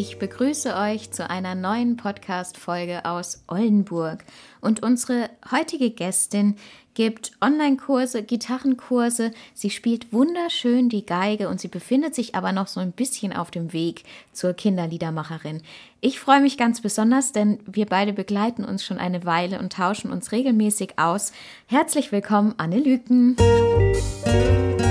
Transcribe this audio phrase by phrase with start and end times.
[0.00, 4.24] Ich begrüße euch zu einer neuen Podcast-Folge aus Oldenburg.
[4.62, 6.56] Und unsere heutige Gästin
[6.94, 9.30] gibt Online-Kurse, Gitarrenkurse.
[9.52, 13.50] Sie spielt wunderschön die Geige und sie befindet sich aber noch so ein bisschen auf
[13.50, 15.60] dem Weg zur Kinderliedermacherin.
[16.00, 20.10] Ich freue mich ganz besonders, denn wir beide begleiten uns schon eine Weile und tauschen
[20.12, 21.32] uns regelmäßig aus.
[21.66, 23.36] Herzlich willkommen, Anne Lüken.
[23.38, 24.89] Hallo.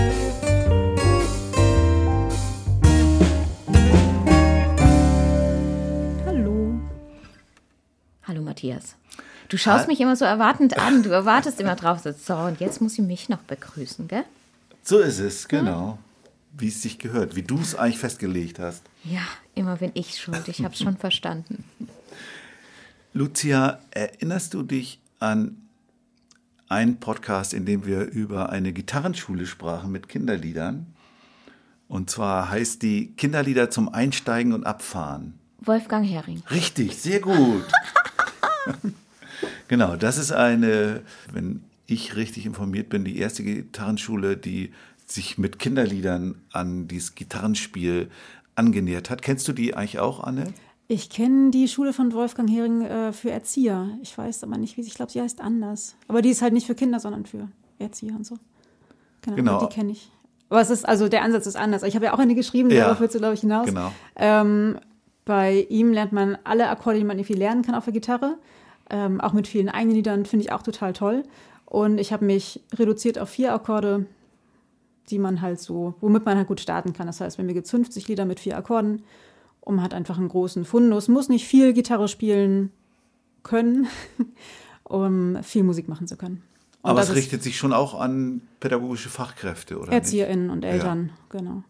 [8.30, 8.96] Hallo Matthias.
[9.48, 11.02] Du schaust mich immer so erwartend an.
[11.02, 12.02] Du erwartest immer drauf.
[12.04, 14.24] So, und jetzt muss ich mich noch begrüßen, gell?
[14.84, 15.98] So ist es, genau.
[16.56, 18.84] Wie es sich gehört, wie du es eigentlich festgelegt hast.
[19.04, 19.24] Ja,
[19.56, 20.48] immer bin ich schuld.
[20.48, 21.64] Ich habe schon verstanden.
[23.14, 25.58] Lucia, erinnerst du dich an
[26.68, 30.86] einen Podcast, in dem wir über eine Gitarrenschule sprachen mit Kinderliedern?
[31.88, 35.34] Und zwar heißt die Kinderlieder zum Einsteigen und Abfahren.
[35.62, 36.44] Wolfgang Hering.
[36.52, 37.66] Richtig, sehr gut.
[39.68, 44.72] genau, das ist eine, wenn ich richtig informiert bin, die erste Gitarrenschule, die
[45.06, 48.10] sich mit Kinderliedern an dieses Gitarrenspiel
[48.56, 49.22] angenähert hat.
[49.22, 50.54] Kennst du die eigentlich auch, Anne?
[50.88, 53.90] Ich kenne die Schule von Wolfgang Hering äh, für Erzieher.
[54.02, 55.96] Ich weiß aber nicht, wie sie, ich glaube, sie heißt anders.
[56.08, 57.48] Aber die ist halt nicht für Kinder, sondern für
[57.80, 58.38] Erzieher und so.
[59.22, 59.66] Genau, Genau.
[59.66, 60.12] die kenne ich.
[60.50, 61.84] Aber es ist, also der Ansatz ist anders.
[61.84, 62.86] Ich habe ja auch eine geschrieben, Ja.
[62.86, 63.68] darauf willst du, glaube ich, hinaus.
[63.68, 63.92] Genau.
[64.16, 64.80] Ähm,
[65.26, 68.38] bei ihm lernt man alle Akkorde, die man irgendwie lernen kann auf der Gitarre.
[68.90, 71.24] Ähm, auch mit vielen eigenen Liedern, finde ich auch total toll.
[71.66, 74.08] Und ich habe mich reduziert auf vier Akkorde,
[75.10, 77.08] die man halt so, womit man halt gut starten kann.
[77.08, 79.04] Das heißt, bei mir gibt es 50 Lieder mit vier Akkorden
[79.62, 82.72] und man hat einfach einen großen Fundus, muss nicht viel Gitarre spielen
[83.44, 83.88] können,
[84.84, 86.42] um viel Musik machen zu können.
[86.82, 89.88] Und Aber es richtet sich schon auch an pädagogische Fachkräfte, oder?
[89.88, 89.96] Nicht?
[89.96, 91.64] ErzieherInnen und Eltern, genau.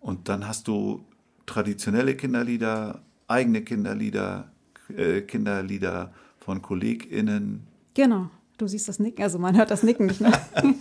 [0.00, 1.04] Und dann hast du
[1.46, 4.50] traditionelle Kinderlieder, eigene Kinderlieder,
[4.96, 6.12] äh, Kinderlieder
[6.44, 7.66] von KollegInnen.
[7.94, 10.32] Genau, du siehst das Nicken, also man hört das Nicken nicht mehr.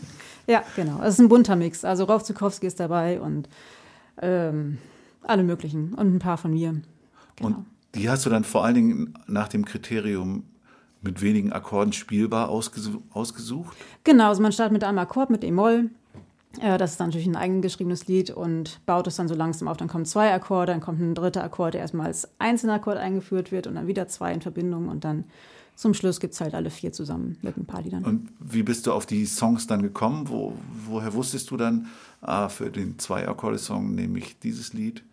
[0.48, 1.02] ja, genau.
[1.02, 1.86] Es ist ein bunter Mix.
[1.86, 3.50] Also Rolf Zukowski ist dabei und
[4.22, 4.78] ähm,
[5.24, 6.82] alle möglichen und ein paar von mir.
[7.36, 7.48] Genau.
[7.50, 10.44] Und die hast du dann vor allen Dingen nach dem Kriterium
[11.02, 13.76] mit wenigen Akkorden spielbar ausgesu ausgesucht.
[14.04, 15.90] Genau, also man startet mit einem Akkord, mit E-Moll.
[16.60, 19.78] Äh, das ist dann natürlich ein eigengeschriebenes Lied und baut es dann so langsam auf.
[19.78, 23.52] Dann kommen zwei Akkorde, dann kommt ein dritter Akkord, der erstmal als einzelner Akkord eingeführt
[23.52, 25.26] wird und dann wieder zwei in Verbindung und dann
[25.76, 28.04] zum Schluss gibt es halt alle vier zusammen mit ein paar Liedern.
[28.04, 30.30] Und wie bist du auf die Songs dann gekommen?
[30.30, 30.54] Wo,
[30.86, 31.88] woher wusstest du dann,
[32.22, 35.04] ah, für den Zwei-Akkorde-Song nehme ich dieses Lied?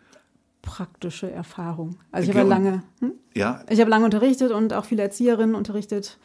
[0.60, 1.96] Praktische Erfahrung.
[2.12, 3.12] Also ich habe lange, hm?
[3.34, 6.18] Ja, ich habe lange unterrichtet und auch viele Erzieherinnen unterrichtet,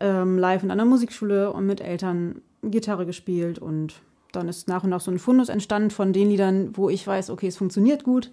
[0.00, 4.00] ähm, live in einer Musikschule und mit Eltern Gitarre gespielt und
[4.36, 7.30] dann ist nach und nach so ein Fundus entstanden von den Liedern, wo ich weiß,
[7.30, 8.30] okay, es funktioniert gut.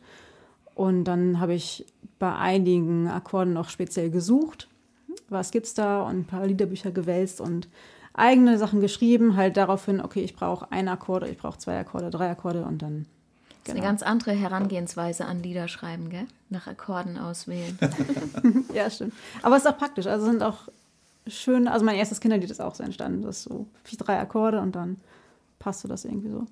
[0.76, 1.86] Und dann habe ich
[2.20, 4.68] bei einigen Akkorden noch speziell gesucht,
[5.30, 7.68] was gibt's da und ein paar Liederbücher gewälzt und
[8.14, 12.30] eigene Sachen geschrieben, halt daraufhin, okay, ich brauche einen Akkord, ich brauche zwei Akkorde, drei
[12.30, 13.06] Akkorde und dann
[13.64, 16.28] Das ist eine ganz andere Herangehensweise an Lieder schreiben, gell?
[16.50, 17.78] Nach Akkorden auswählen.
[18.74, 19.14] Ja, stimmt.
[19.42, 20.06] Aber es ist auch praktisch.
[20.08, 20.70] Also sind auch
[21.28, 23.24] schön, also mein erstes Kinderlied ist auch so entstanden.
[23.24, 24.98] Das ist so wie drei Akkorde und dann
[25.64, 26.46] passte das irgendwie so.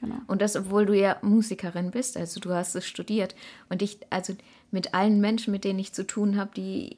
[0.00, 0.16] Genau.
[0.26, 3.36] Und das, obwohl du ja Musikerin bist, also du hast es studiert.
[3.68, 4.34] Und ich, also
[4.70, 6.96] mit allen Menschen, mit denen ich zu tun habe, die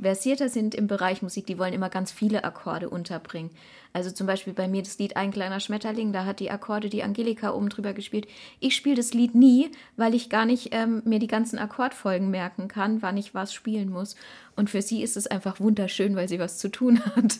[0.00, 3.50] versierter sind im Bereich Musik, die wollen immer ganz viele Akkorde unterbringen.
[3.92, 7.02] Also zum Beispiel bei mir das Lied Ein kleiner Schmetterling, da hat die Akkorde die
[7.02, 8.28] Angelika oben drüber gespielt.
[8.60, 12.68] Ich spiele das Lied nie, weil ich gar nicht ähm, mir die ganzen Akkordfolgen merken
[12.68, 14.16] kann, wann ich was spielen muss.
[14.54, 17.38] Und für sie ist es einfach wunderschön, weil sie was zu tun hat.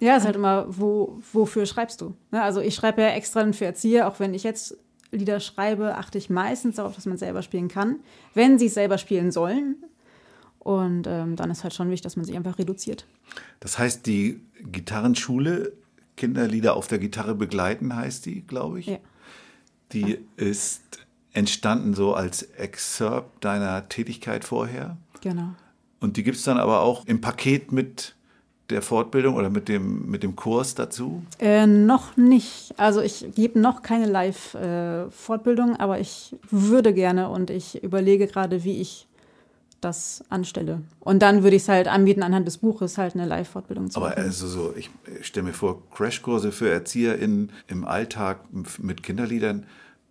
[0.00, 2.14] Ja, ist halt immer, wo, wofür schreibst du?
[2.30, 2.42] Ne?
[2.42, 4.76] Also ich schreibe ja extra für Erzieher, auch wenn ich jetzt
[5.12, 8.00] Lieder schreibe, achte ich meistens darauf, dass man selber spielen kann,
[8.34, 9.76] wenn sie es selber spielen sollen.
[10.58, 13.06] Und ähm, dann ist halt schon wichtig, dass man sich einfach reduziert.
[13.60, 15.72] Das heißt, die Gitarrenschule,
[16.16, 18.86] Kinderlieder auf der Gitarre begleiten, heißt die, glaube ich.
[18.86, 18.98] Ja.
[19.92, 21.00] Die ist
[21.32, 24.96] entstanden so als Excerpt deiner Tätigkeit vorher.
[25.20, 25.50] Genau.
[25.98, 28.14] Und die gibt es dann aber auch im Paket mit
[28.70, 31.22] der Fortbildung oder mit dem, mit dem Kurs dazu?
[31.38, 32.74] Äh, noch nicht.
[32.76, 38.80] Also ich gebe noch keine Live-Fortbildung, aber ich würde gerne und ich überlege gerade, wie
[38.80, 39.06] ich
[39.80, 40.82] das anstelle.
[41.00, 44.10] Und dann würde ich es halt anbieten, anhand des Buches halt eine Live-Fortbildung zu Aber
[44.10, 44.22] machen.
[44.22, 44.90] also so, ich
[45.22, 48.40] stelle mir vor, Crashkurse für ErzieherInnen im Alltag
[48.78, 49.64] mit Kinderliedern,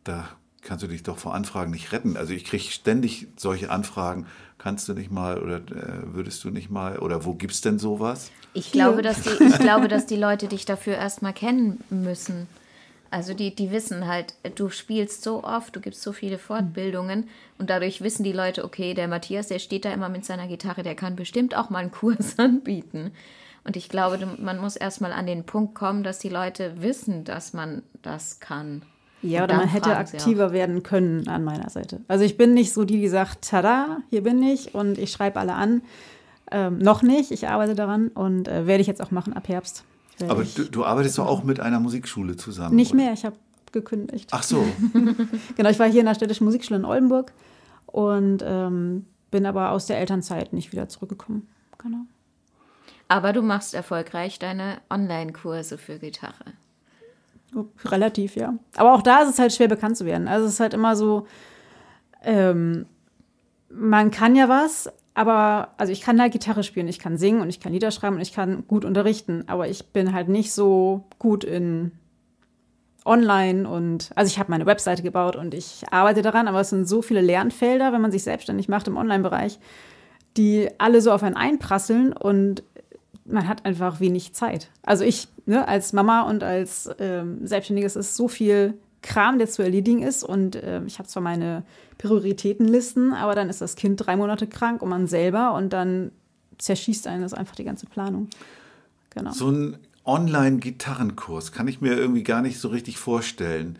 [0.04, 0.28] da
[0.62, 2.18] kannst du dich doch vor Anfragen nicht retten.
[2.18, 4.26] Also ich kriege ständig solche Anfragen.
[4.58, 8.32] Kannst du nicht mal oder äh, würdest du nicht mal oder wo gibt's denn sowas?
[8.54, 12.48] Ich glaube, dass die, ich glaube, dass die Leute dich dafür erstmal kennen müssen.
[13.12, 17.28] Also die, die wissen halt, du spielst so oft, du gibst so viele Fortbildungen
[17.58, 20.84] und dadurch wissen die Leute, okay, der Matthias, der steht da immer mit seiner Gitarre,
[20.84, 23.12] der kann bestimmt auch mal einen Kurs anbieten.
[23.64, 27.54] Und ich glaube, man muss erstmal an den Punkt kommen, dass die Leute wissen, dass
[27.54, 28.84] man das kann.
[29.22, 32.02] Ja, oder man hätte aktiver werden können an meiner Seite.
[32.08, 35.40] Also ich bin nicht so die, die sagt, tada, hier bin ich und ich schreibe
[35.40, 35.82] alle an.
[36.52, 39.84] Ähm, noch nicht, ich arbeite daran und äh, werde ich jetzt auch machen ab Herbst.
[40.28, 42.76] Aber du, du arbeitest doch auch mit einer Musikschule zusammen.
[42.76, 43.04] nicht oder?
[43.04, 43.36] mehr, ich habe
[43.72, 44.30] gekündigt.
[44.32, 44.66] Ach so.
[45.56, 47.32] Genau, ich war hier in der Städtischen Musikschule in Oldenburg
[47.86, 51.48] und ähm, bin aber aus der Elternzeit nicht wieder zurückgekommen.
[51.78, 52.06] Genau.
[53.08, 56.54] Aber du machst erfolgreich deine Online-Kurse für Gitarre.
[57.86, 58.54] Relativ, ja.
[58.76, 60.28] Aber auch da ist es halt schwer bekannt zu werden.
[60.28, 61.26] Also es ist halt immer so,
[62.24, 62.86] ähm,
[63.70, 67.50] man kann ja was, aber, also ich kann halt Gitarre spielen, ich kann singen und
[67.50, 71.06] ich kann Lieder schreiben und ich kann gut unterrichten, aber ich bin halt nicht so
[71.18, 71.92] gut in
[73.06, 76.88] online und, also ich habe meine Webseite gebaut und ich arbeite daran, aber es sind
[76.88, 79.60] so viele Lernfelder, wenn man sich selbstständig macht im Online-Bereich,
[80.38, 82.64] die alle so auf einen einprasseln und
[83.32, 84.70] man hat einfach wenig Zeit.
[84.84, 89.62] Also ich, ne, als Mama und als ähm, Selbstständiges ist so viel Kram, der zu
[89.62, 90.24] erledigen ist.
[90.24, 91.64] Und ähm, ich habe zwar meine
[91.98, 96.12] Prioritätenlisten, aber dann ist das Kind drei Monate krank und man selber und dann
[96.58, 98.30] zerschießt einen das einfach die ganze Planung.
[99.12, 99.32] Genau.
[99.32, 103.78] So ein Online-Gitarrenkurs kann ich mir irgendwie gar nicht so richtig vorstellen.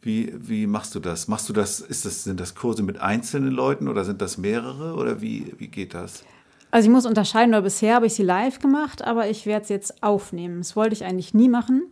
[0.00, 1.28] Wie, wie machst du das?
[1.28, 4.94] Machst du das, ist das, sind das Kurse mit einzelnen Leuten oder sind das mehrere
[4.94, 6.24] oder wie, wie geht das?
[6.74, 9.68] Also ich muss unterscheiden, weil bisher habe ich sie live gemacht, aber ich werde es
[9.68, 10.58] jetzt aufnehmen.
[10.58, 11.84] Das wollte ich eigentlich nie machen.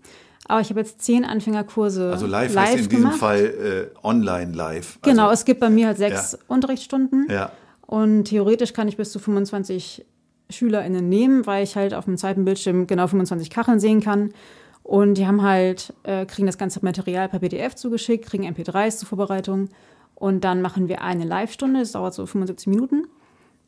[0.49, 3.19] Aber ich habe jetzt zehn Anfängerkurse Also live, heißt in diesem gemacht.
[3.21, 4.99] Fall äh, online live.
[5.03, 6.39] Genau, also, es gibt bei mir halt sechs Ja.
[6.49, 7.29] Unterrichtsstunden.
[7.31, 7.53] Ja.
[7.87, 10.05] Und theoretisch kann ich bis zu 25
[10.51, 14.33] SchülerInnen nehmen, weil ich halt auf dem zweiten Bildschirm genau 25 Kacheln sehen kann.
[14.83, 19.07] Und die haben halt, äh, kriegen das ganze Material per PDF zugeschickt, kriegen MP3s zur
[19.07, 19.69] Vorbereitung.
[20.17, 23.07] Und dann machen wir eine Live-Stunde, das dauert so 75 Minuten.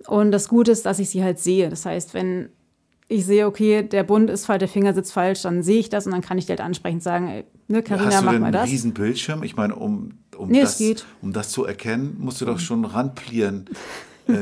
[0.09, 1.69] Und das Gute ist, dass ich sie halt sehe.
[1.71, 2.51] Das heißt, wenn
[3.09, 6.07] ich sehe, okay, der Bund ist falsch, der Finger sitzt falsch, dann sehe ich das
[6.07, 8.41] und dann kann ich dir halt ansprechend sagen, ey, ne, Carina, Hast du mach denn
[8.41, 8.71] mal einen das.
[8.71, 9.43] riesen Bildschirm?
[9.43, 10.81] Ich meine, um, um, Nee, das,
[11.21, 13.67] um das zu erkennen, musst du doch schon ranplieren.
[14.27, 14.33] äh,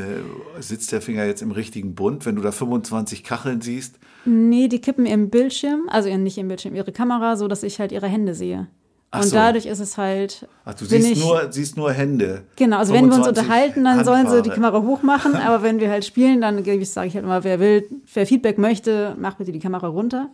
[0.60, 2.24] sitzt der Finger jetzt im richtigen Bund?
[2.24, 6.76] Wenn du da 25 Kacheln siehst, Nee, die kippen ihren Bildschirm, also nicht ihren Bildschirm,
[6.76, 8.68] ihre Kamera, so dass ich halt ihre Hände sehe.
[9.14, 9.36] Ach und so.
[9.36, 10.48] dadurch ist es halt.
[10.64, 12.44] ach, du siehst ich- nur, siehst nur Hände.
[12.56, 14.50] Genau, also wenn wir uns 25 unterhalten, dann sollen sie die.
[14.50, 18.26] Kamera hochmachen, aber wenn wir halt spielen, dann sage ich halt immer, wer will, wer
[18.26, 20.30] Feedback möchte, mach bitte die Kamera runter.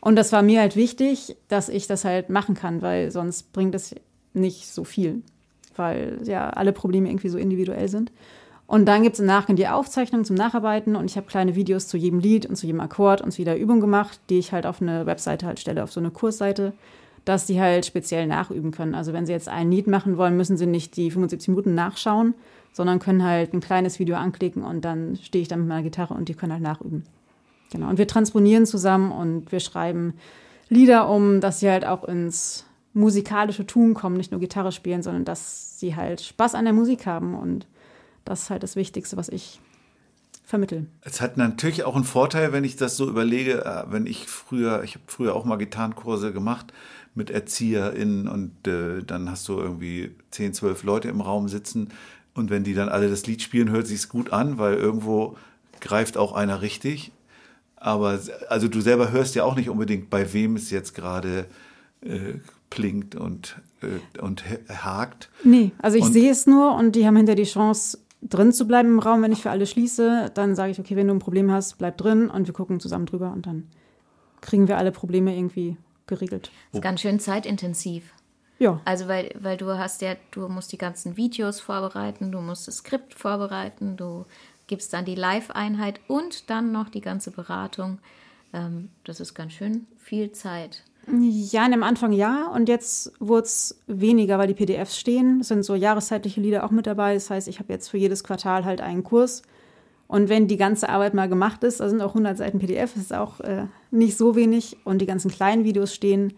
[0.00, 3.74] Und das war mir halt wichtig, dass ich das halt machen kann, weil sonst bringt
[3.74, 3.94] es
[4.34, 5.22] nicht so viel,
[5.76, 8.12] weil ja alle Probleme irgendwie so individuell sind.
[8.66, 11.88] Und dann gibt es im Nachgang die Aufzeichnung zum Nacharbeiten und ich habe kleine Videos
[11.88, 14.64] zu jedem Lied und zu jedem Akkord und zu jeder Übung gemacht, die ich halt
[14.64, 16.72] auf eine Webseite halt stelle, auf so eine Kursseite,
[17.24, 18.94] dass die halt speziell nachüben können.
[18.94, 22.34] Also wenn sie jetzt ein Lied machen wollen, müssen sie nicht die 75 Minuten nachschauen,
[22.72, 26.14] sondern können halt ein kleines Video anklicken und dann stehe ich dann mit meiner Gitarre
[26.14, 27.04] und die können halt nachüben.
[27.72, 27.88] Genau.
[27.88, 30.14] Und wir transponieren zusammen und wir schreiben
[30.68, 35.24] Lieder um, dass sie halt auch ins musikalische Tun kommen, nicht nur Gitarre spielen, sondern
[35.24, 37.66] dass sie halt Spaß an der Musik haben und
[38.24, 39.60] das ist halt das Wichtigste, was ich
[40.44, 40.86] vermittle.
[41.02, 44.82] Es hat natürlich auch einen Vorteil, wenn ich das so überlege, äh, wenn ich früher,
[44.82, 46.72] ich habe früher auch mal Gitarrenkurse gemacht
[47.14, 51.88] mit ErzieherInnen und äh, dann hast du irgendwie 10, 12 Leute im Raum sitzen
[52.34, 55.36] und wenn die dann alle das Lied spielen, hört sich's gut an, weil irgendwo
[55.80, 57.12] greift auch einer richtig.
[57.76, 61.46] Aber also du selber hörst ja auch nicht unbedingt, bei wem es jetzt gerade
[62.02, 62.34] äh,
[62.68, 65.30] plinkt und, äh, und ha- hakt.
[65.42, 68.90] Nee, also ich sehe es nur und die haben hinter die Chance, drin zu bleiben
[68.90, 70.30] im Raum, wenn ich für alle schließe.
[70.34, 73.06] Dann sage ich, okay, wenn du ein Problem hast, bleib drin und wir gucken zusammen
[73.06, 73.64] drüber und dann
[74.42, 75.76] kriegen wir alle Probleme irgendwie
[76.10, 76.50] geregelt.
[76.72, 78.12] ist ganz schön zeitintensiv.
[78.58, 82.68] Ja, Also weil, weil du hast ja, du musst die ganzen Videos vorbereiten, du musst
[82.68, 84.26] das Skript vorbereiten, du
[84.66, 87.98] gibst dann die Live-Einheit und dann noch die ganze Beratung.
[88.52, 90.84] Ähm, das ist ganz schön viel Zeit.
[91.10, 95.40] ja, am Anfang ja und jetzt wurde es weniger, weil die PDFs stehen.
[95.40, 97.14] Es sind so jahreszeitliche Lieder auch mit dabei.
[97.14, 99.42] Das heißt, ich habe jetzt für jedes Quartal halt einen Kurs
[100.10, 103.14] Und wenn die ganze Arbeit mal gemacht ist, da sind auch 100 Seiten PDF, ist
[103.14, 106.32] auch äh, nicht so wenig und die ganzen kleinen Videos stehen.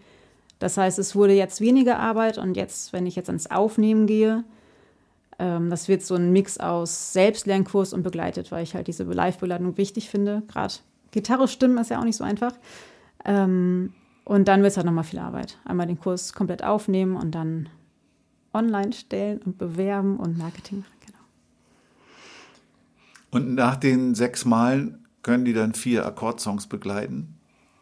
[0.59, 4.43] Das heißt, es wurde jetzt weniger Arbeit und jetzt, wenn ich jetzt ans Aufnehmen gehe,
[5.39, 9.75] ähm, das wird so ein Mix aus Selbstlernkurs und begleitet, weil ich halt diese Live-Begleitung
[9.75, 10.43] wichtig finde.
[10.47, 10.75] Gerade
[11.09, 12.53] Gitarre stimmen ist ja auch nicht so einfach.
[13.25, 13.91] Ähm,
[14.23, 15.57] und dann wird es halt nochmal viel Arbeit.
[15.65, 17.69] Einmal den Kurs komplett aufnehmen und dann
[18.53, 20.93] online stellen und bewerben und Marketing machen.
[23.33, 27.35] Und nach den sechs Malen können die dann vier Akkordsongs begleiten?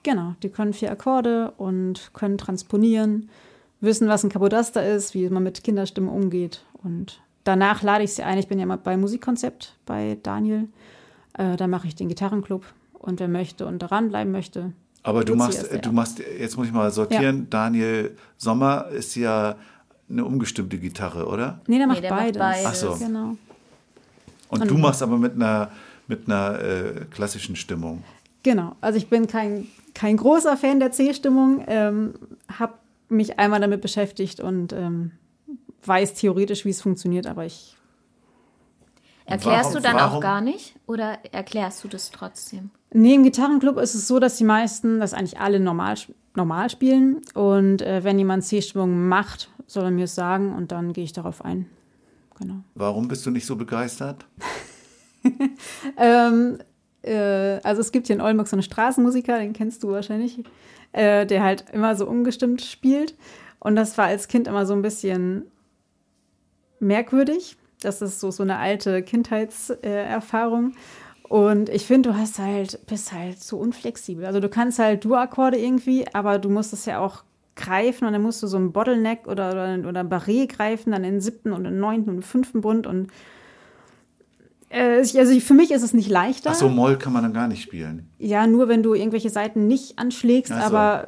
[0.04, 3.30] Genau, die können vier Akkorde und können transponieren,
[3.82, 6.64] wissen, was ein Kapodaster ist, wie man mit Kinderstimmen umgeht.
[6.84, 8.38] Und danach lade ich sie ein.
[8.38, 10.70] Ich bin ja mal bei Musikkonzept bei Daniel.
[11.34, 12.66] Äh, da mache ich den Gitarrenclub.
[12.94, 14.74] Und wer möchte und daran bleiben möchte.
[15.04, 15.80] Aber du machst, ja.
[15.80, 19.56] du machst, jetzt muss ich mal sortieren, Daniel Sommer ist ja
[20.08, 21.60] eine umgestimmte Gitarre, oder?
[21.66, 22.40] Nee, der Nee, macht der macht beides.
[22.40, 22.66] beides.
[22.68, 22.96] Ach so.
[23.04, 23.38] Genau.
[24.52, 25.72] Und du machst aber mit einer,
[26.08, 28.04] mit einer äh, klassischen Stimmung.
[28.44, 32.14] Genau, also ich bin kein, kein großer Fan der C-Stimmung, ähm,
[32.60, 32.74] habe
[33.10, 35.12] mich einmal damit beschäftigt und ähm,
[35.86, 37.76] weiß theoretisch, wie es funktioniert, aber ich,
[39.26, 42.72] Erklärst Warum- du dann warum- auch gar nicht oder erklärst du das trotzdem?
[42.94, 45.96] nee, im Gitarrenclub ist es so, dass die meisten, dass eigentlich alle normal,
[46.36, 50.92] normal spielen und äh, wenn jemand C-Stimmung macht, soll er mir es sagen und dann
[50.92, 51.68] gehe ich darauf ein.
[52.42, 52.64] Genau.
[52.76, 54.26] Warum bist du nicht so begeistert?
[55.98, 56.58] Ähm,
[57.04, 60.44] äh, also es gibt hier in Oldenburg so einen Straßenmusiker, den kennst du wahrscheinlich,
[60.94, 63.16] äh, der halt immer so umgestimmt spielt.
[63.60, 65.46] Und das war als Kind immer so ein bisschen
[66.80, 67.58] merkwürdig.
[67.82, 69.84] Das ist so, so eine alte Kindheitserfahrung.
[69.84, 70.74] Erfahrung.
[71.30, 74.26] und ich finde, du hast halt, bist halt so unflexibel.
[74.26, 77.24] Also du kannst halt Dur-Akkorde irgendwie, aber du musst es ja auch
[77.62, 81.14] greifen und dann musst du so einen Bottleneck oder, oder, oder Barré greifen, dann in
[81.16, 83.08] den siebten und den neunten und den fünften Bund und
[84.70, 86.52] äh, also für mich ist es nicht leichter.
[86.52, 88.08] Ach so, Moll kann man dann gar nicht spielen.
[88.20, 90.76] Ja, nur wenn du irgendwelche Seiten nicht anschlägst, Ach so.
[90.76, 91.08] aber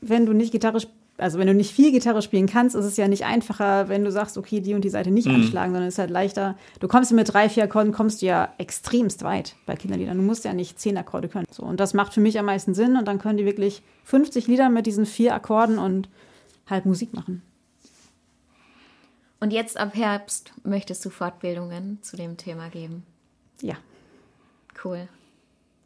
[0.00, 2.96] wenn du nicht Gitarre, sp- also wenn du nicht viel Gitarre spielen kannst, ist es
[2.96, 5.34] ja nicht einfacher, wenn du sagst, okay, die und die Seite nicht Mhm.
[5.34, 6.56] anschlagen, sondern es ist halt leichter.
[6.80, 10.16] Du kommst mit drei, vier Akkorden, kommst du ja extremst weit bei Kinderliedern.
[10.16, 11.46] Du musst ja nicht zehn Akkorde können.
[11.50, 14.46] So, und das macht für mich am meisten Sinn und dann können die wirklich 50
[14.46, 16.08] Lieder mit diesen vier Akkorden und
[16.68, 17.42] halt Musik machen.
[19.40, 23.04] Und jetzt ab Herbst möchtest du Fortbildungen zu dem Thema geben.
[23.60, 23.74] Ja.
[24.84, 25.08] Cool.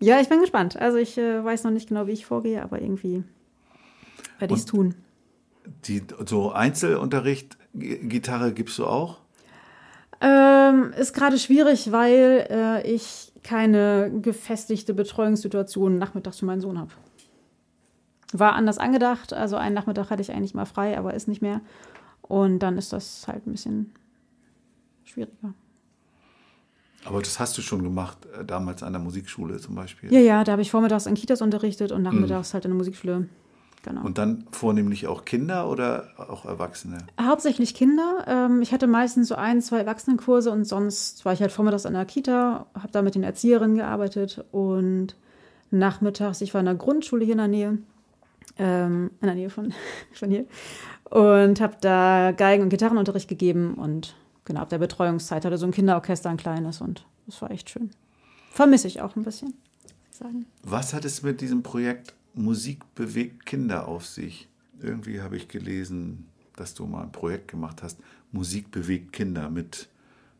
[0.01, 0.77] Ja, ich bin gespannt.
[0.77, 3.23] Also ich äh, weiß noch nicht genau, wie ich vorgehe, aber irgendwie
[4.39, 4.95] werde ich es tun.
[5.87, 9.19] Die, so Einzelunterricht, Gitarre gibst du auch?
[10.21, 16.90] Ähm, ist gerade schwierig, weil äh, ich keine gefestigte Betreuungssituation nachmittags für meinen Sohn habe.
[18.33, 21.61] War anders angedacht, also einen Nachmittag hatte ich eigentlich mal frei, aber ist nicht mehr.
[22.23, 23.92] Und dann ist das halt ein bisschen
[25.04, 25.54] schwieriger.
[27.04, 30.12] Aber das hast du schon gemacht, äh, damals an der Musikschule zum Beispiel.
[30.12, 33.28] Ja, ja, da habe ich vormittags in Kitas unterrichtet und nachmittags halt in der Musikschule.
[33.83, 34.05] Genau.
[34.05, 36.99] Und dann vornehmlich auch Kinder oder auch Erwachsene?
[37.21, 38.25] Hauptsächlich Kinder.
[38.29, 41.95] Ähm, ich hatte meistens so ein, zwei Erwachsenenkurse und sonst war ich halt vormittags an
[41.95, 45.17] der Kita, habe da mit den Erzieherinnen gearbeitet und
[45.73, 47.79] nachmittags, ich war in der Grundschule hier in der Nähe,
[48.57, 49.75] ähm, in der Nähe von,
[50.12, 50.47] von hier,
[51.11, 55.73] und habe da Geigen- und Gitarrenunterricht gegeben und genau, ab der Betreuungszeit hatte so ein
[55.73, 57.91] Kinderorchester, ein kleines und das war echt schön.
[58.53, 59.55] Vermisse ich auch ein bisschen,
[60.11, 60.47] sagen.
[60.62, 64.49] Was hat es mit diesem Projekt Musik bewegt Kinder auf sich?
[64.81, 67.99] Irgendwie habe ich gelesen, dass du mal ein Projekt gemacht hast,
[68.33, 69.89] Musik bewegt Kinder mit,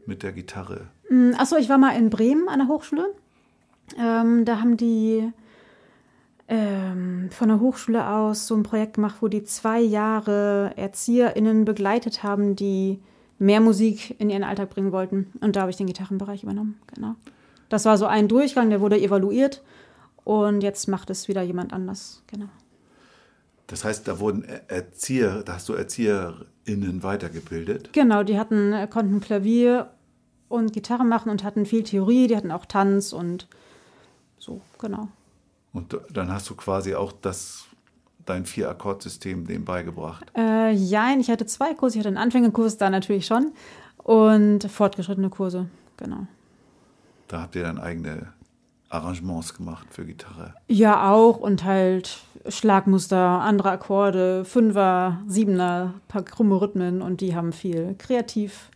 [0.07, 0.89] mit der Gitarre.
[1.37, 3.15] Achso, ich war mal in Bremen an der Hochschule.
[3.99, 5.31] Ähm, da haben die
[6.49, 12.23] ähm, von der Hochschule aus so ein Projekt gemacht, wo die zwei Jahre ErzieherInnen begleitet
[12.23, 13.01] haben, die
[13.39, 15.33] mehr Musik in ihren Alltag bringen wollten.
[15.41, 17.15] Und da habe ich den Gitarrenbereich übernommen, genau.
[17.69, 19.63] Das war so ein Durchgang, der wurde evaluiert
[20.25, 22.49] und jetzt macht es wieder jemand anders, genau.
[23.67, 27.93] Das heißt, da wurden Er- Erzieher, da hast du ErzieherInnen weitergebildet.
[27.93, 29.91] Genau, die hatten, äh, konnten Klavier
[30.49, 33.49] und Gitarre machen und hatten viel Theorie, die hatten auch Tanz und
[34.39, 35.09] so, genau.
[35.73, 37.65] Und dann hast du quasi auch das,
[38.27, 40.31] dein Vier-Akkord-System dem beigebracht.
[40.37, 41.95] Äh, jein, ich hatte zwei Kurse.
[41.97, 43.53] Ich hatte einen Anfängerkurs da natürlich schon
[43.97, 46.27] und fortgeschrittene Kurse, genau.
[47.29, 48.35] Da habt ihr dann eigene
[48.93, 50.55] Arrangements gemacht für Gitarre.
[50.69, 52.19] Ja, auch und halt
[52.49, 58.71] Schlagmuster, andere Akkorde, Fünfer, Siebener, paar krumme Rhythmen und die haben viel kreativ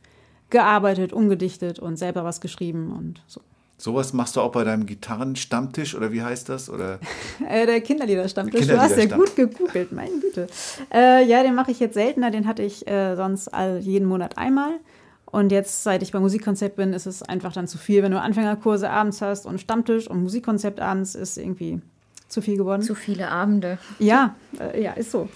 [0.51, 3.41] gearbeitet, umgedichtet und selber was geschrieben und so.
[3.79, 6.71] Sowas machst du auch bei deinem Gitarrenstammtisch oder wie heißt das?
[6.71, 6.99] Oder
[7.47, 8.67] Äh, der Kinderliederstammtisch.
[8.67, 10.47] Der Du hast ja gut gegoogelt, meine Güte.
[10.93, 12.31] Äh, ja, den mache ich jetzt seltener.
[12.31, 14.81] Den hatte ich äh, sonst all, jeden Monat einmal.
[15.30, 18.21] Und jetzt, seit ich bei Musikkonzept bin, ist es einfach dann zu viel, wenn du
[18.21, 21.80] Anfängerkurse abends hast und Stammtisch und Musikkonzept abends ist irgendwie
[22.28, 22.83] zu viel geworden.
[22.83, 23.78] Zu viele Abende.
[23.99, 25.28] Ja, äh, ja, ist so.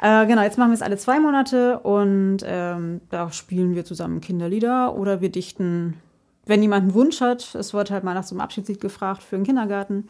[0.00, 4.20] Äh, genau, jetzt machen wir es alle zwei Monate und ähm, da spielen wir zusammen
[4.20, 5.94] Kinderlieder oder wir dichten,
[6.44, 9.36] wenn jemand einen Wunsch hat, es wird halt mal nach so einem Abschiedslied gefragt für
[9.36, 10.08] den Kindergarten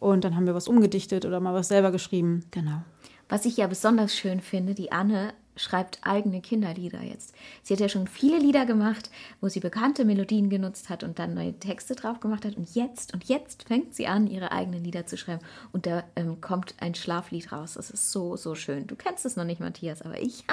[0.00, 2.44] und dann haben wir was umgedichtet oder mal was selber geschrieben.
[2.50, 2.82] Genau.
[3.28, 7.34] Was ich ja besonders schön finde, die Anne schreibt eigene Kinderlieder jetzt.
[7.62, 11.34] Sie hat ja schon viele Lieder gemacht, wo sie bekannte Melodien genutzt hat und dann
[11.34, 12.56] neue Texte drauf gemacht hat.
[12.56, 15.44] Und jetzt, und jetzt fängt sie an, ihre eigenen Lieder zu schreiben.
[15.72, 17.74] Und da ähm, kommt ein Schlaflied raus.
[17.74, 18.86] Das ist so, so schön.
[18.86, 20.44] Du kennst es noch nicht, Matthias, aber ich.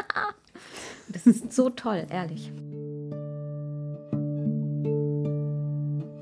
[1.10, 2.51] das ist so toll, ehrlich.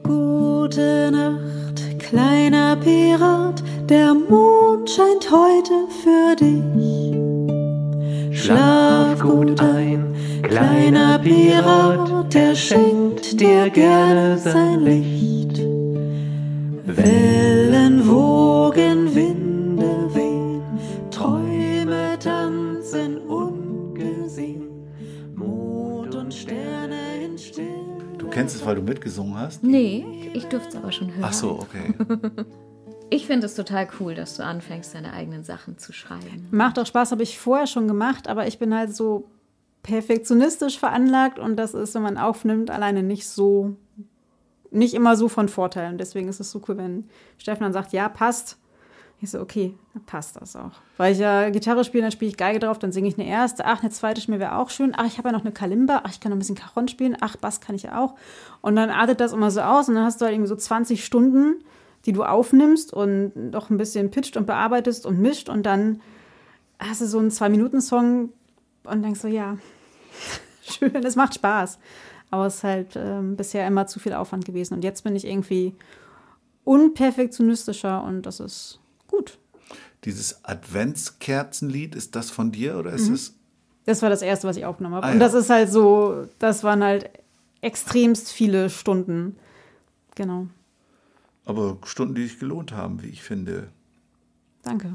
[0.03, 7.16] Gute Nacht, kleiner Pirat, der Mond scheint heute für dich.
[8.37, 10.13] Schlaf gut ein,
[10.43, 15.57] kleiner Pirat, der schenkt dir gerne sein Licht.
[16.85, 20.61] Wellen, Wogen, Winde wehen,
[21.09, 24.67] Träume tanzen ungesehen,
[25.33, 27.65] Mond und Sterne in Still.
[28.19, 29.63] Du kennst es, weil du mitgesungen hast?
[29.63, 31.23] Nee, ich durfte es aber schon hören.
[31.23, 31.93] Ach so, okay.
[33.09, 36.47] Ich finde es total cool, dass du anfängst, deine eigenen Sachen zu schreiben.
[36.51, 39.29] Macht auch Spaß, habe ich vorher schon gemacht, aber ich bin halt so
[39.83, 43.75] perfektionistisch veranlagt und das ist, wenn man aufnimmt, alleine nicht so,
[44.71, 45.89] nicht immer so von Vorteil.
[45.89, 47.05] Und deswegen ist es so cool, wenn
[47.37, 48.57] Steffen dann sagt, ja, passt.
[49.19, 50.73] Ich so, okay, dann passt das auch.
[50.97, 53.65] Weil ich ja Gitarre spiele, dann spiele ich Geige drauf, dann singe ich eine erste.
[53.65, 54.93] Ach, eine zweite Stimme wäre auch schön.
[54.95, 56.01] Ach, ich habe ja noch eine Kalimba.
[56.03, 57.17] Ach, ich kann noch ein bisschen Cajon spielen.
[57.21, 58.13] Ach, Bass kann ich ja auch.
[58.61, 61.03] Und dann artet das immer so aus und dann hast du halt irgendwie so 20
[61.03, 61.63] Stunden,
[62.07, 66.01] die du aufnimmst und noch ein bisschen pitcht und bearbeitest und mischt und dann
[66.79, 68.29] hast du so einen Zwei-Minuten-Song
[68.85, 69.57] und denkst so, ja,
[70.63, 71.77] schön, es macht Spaß.
[72.31, 74.73] Aber es ist halt ähm, bisher immer zu viel Aufwand gewesen.
[74.73, 75.73] Und jetzt bin ich irgendwie
[76.63, 79.37] unperfektionistischer und das ist gut.
[80.03, 83.33] Dieses Adventskerzenlied, ist das von dir oder ist es?
[83.85, 85.07] Das war das erste, was ich aufgenommen habe.
[85.07, 87.09] Ah, und das ist halt so, das waren halt
[87.61, 89.37] extremst viele Stunden.
[90.15, 90.47] Genau.
[91.47, 93.69] Aber Stunden, die sich gelohnt haben, wie ich finde.
[94.63, 94.93] Danke.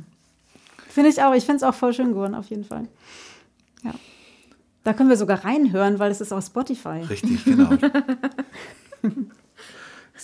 [0.89, 1.35] Finde ich auch.
[1.35, 2.87] Ich finde es auch voll schön geworden, auf jeden Fall.
[3.83, 3.95] Ja.
[4.85, 7.01] Da können wir sogar reinhören, weil es ist auf Spotify.
[7.09, 7.71] Richtig, genau.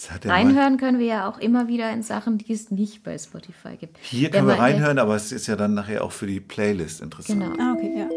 [0.09, 3.19] Ja mal- Reinhören können wir ja auch immer wieder in Sachen, die es nicht bei
[3.19, 3.99] Spotify gibt.
[3.99, 7.01] Hier Wenn können wir reinhören, aber es ist ja dann nachher auch für die Playlist
[7.01, 7.41] interessant.
[7.43, 7.55] Genau.
[7.61, 8.09] Ah, okay, ja,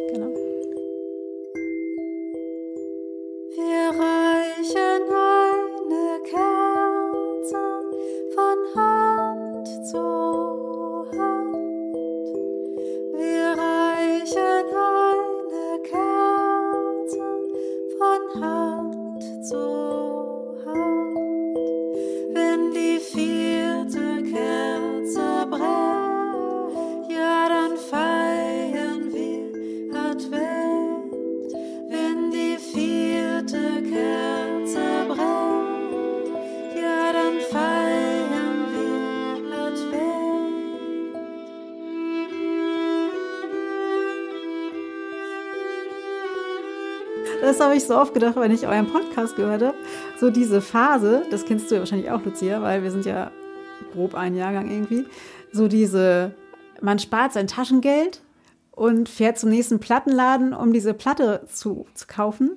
[47.81, 49.77] ich so oft gedacht, wenn ich euren Podcast gehört habe.
[50.19, 53.31] So diese Phase, das kennst du ja wahrscheinlich auch, Lucia, weil wir sind ja
[53.93, 55.05] grob ein Jahrgang irgendwie.
[55.51, 56.33] So diese,
[56.81, 58.21] man spart sein Taschengeld
[58.71, 62.51] und fährt zum nächsten Plattenladen, um diese Platte zu, zu kaufen.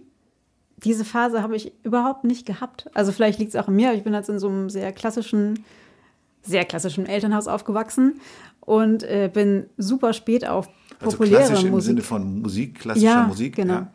[0.76, 2.90] Diese Phase habe ich überhaupt nicht gehabt.
[2.94, 3.94] Also vielleicht liegt es auch an mir.
[3.94, 5.64] Ich bin jetzt in so einem sehr klassischen,
[6.42, 8.20] sehr klassischen Elternhaus aufgewachsen
[8.60, 10.68] und äh, bin super spät auf
[11.00, 11.88] Also populäre klassisch im Musik.
[11.88, 13.56] Sinne von Musik, klassischer ja, Musik.
[13.56, 13.74] Genau.
[13.74, 13.92] Ja.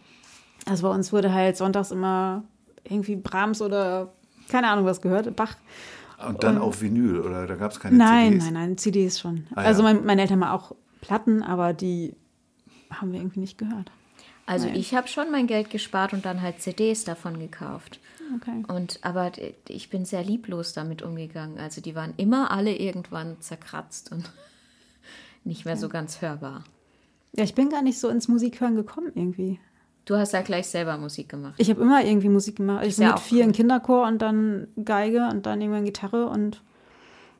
[0.70, 2.44] Also bei uns wurde halt sonntags immer
[2.84, 4.14] irgendwie Brahms oder
[4.50, 5.56] keine Ahnung was gehört, Bach.
[6.28, 8.44] Und dann auf Vinyl, oder da gab es keine Nein, CDs?
[8.44, 9.48] nein, nein, CDs schon.
[9.56, 9.94] Ah, also ja.
[9.94, 12.16] mein, meine Eltern haben auch Platten, aber die
[12.90, 13.90] haben wir irgendwie nicht gehört.
[14.46, 18.00] Also ich habe schon mein Geld gespart und dann halt CDs davon gekauft.
[18.36, 18.64] Okay.
[18.68, 19.32] Und aber
[19.68, 21.60] ich bin sehr lieblos damit umgegangen.
[21.60, 24.32] Also die waren immer alle irgendwann zerkratzt und
[25.44, 26.64] nicht mehr so ganz hörbar.
[27.34, 29.60] Ja, ich bin gar nicht so ins Musikhören gekommen irgendwie.
[30.10, 31.54] Du hast ja gleich selber Musik gemacht.
[31.58, 32.84] Ich habe immer irgendwie Musik gemacht.
[32.84, 33.56] Ich bin ja mit vier in cool.
[33.56, 36.64] Kinderchor und dann Geige und dann irgendwann Gitarre und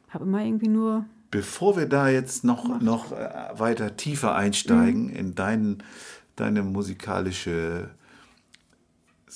[0.10, 1.06] habe immer irgendwie nur.
[1.32, 3.28] Bevor wir da jetzt noch, noch äh,
[3.58, 5.16] weiter tiefer einsteigen Mhm.
[5.16, 5.78] in dein,
[6.36, 7.90] deine musikalische,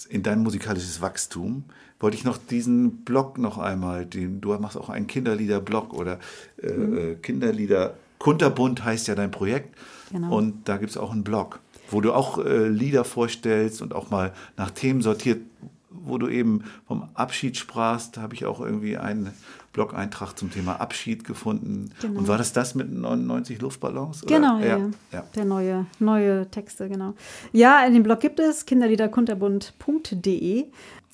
[0.10, 1.64] in dein musikalisches Wachstum,
[2.00, 6.20] wollte ich noch diesen Blog noch einmal, den, du machst auch einen Kinderlieder-Blog oder
[6.62, 6.98] äh, Mhm.
[6.98, 9.76] äh, Kinderlieder, Kunterbund heißt ja dein Projekt
[10.12, 10.38] Genau.
[10.38, 11.60] und da gibt es auch einen Blog.
[11.90, 15.42] Wo du auch äh, Lieder vorstellst und auch mal nach Themen sortiert,
[15.90, 19.32] wo du eben vom Abschied sprachst, habe ich auch irgendwie einen
[19.74, 21.92] Blog-Eintrag zum Thema Abschied gefunden.
[22.02, 22.20] Genau.
[22.20, 24.24] Und war das das mit 99 Luftballons?
[24.24, 24.36] oder?
[24.36, 25.24] Genau, ja, ja.
[25.36, 27.14] Der neue, neue Texte, genau.
[27.52, 30.66] Ja, in dem Blog gibt es kinderliederkunterbund.de.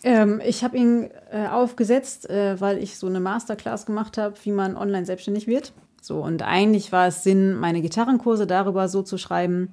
[0.03, 4.51] Ähm, ich habe ihn äh, aufgesetzt, äh, weil ich so eine Masterclass gemacht habe, wie
[4.51, 5.73] man online selbstständig wird.
[6.01, 9.69] So, und eigentlich war es Sinn, meine Gitarrenkurse darüber so zu schreiben,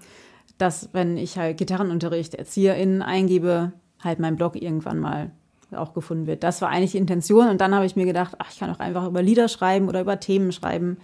[0.58, 5.30] dass, wenn ich halt Gitarrenunterricht ErzieherInnen eingebe, halt mein Blog irgendwann mal
[5.72, 6.42] auch gefunden wird.
[6.42, 7.48] Das war eigentlich die Intention.
[7.48, 10.00] Und dann habe ich mir gedacht, ach, ich kann auch einfach über Lieder schreiben oder
[10.00, 10.98] über Themen schreiben.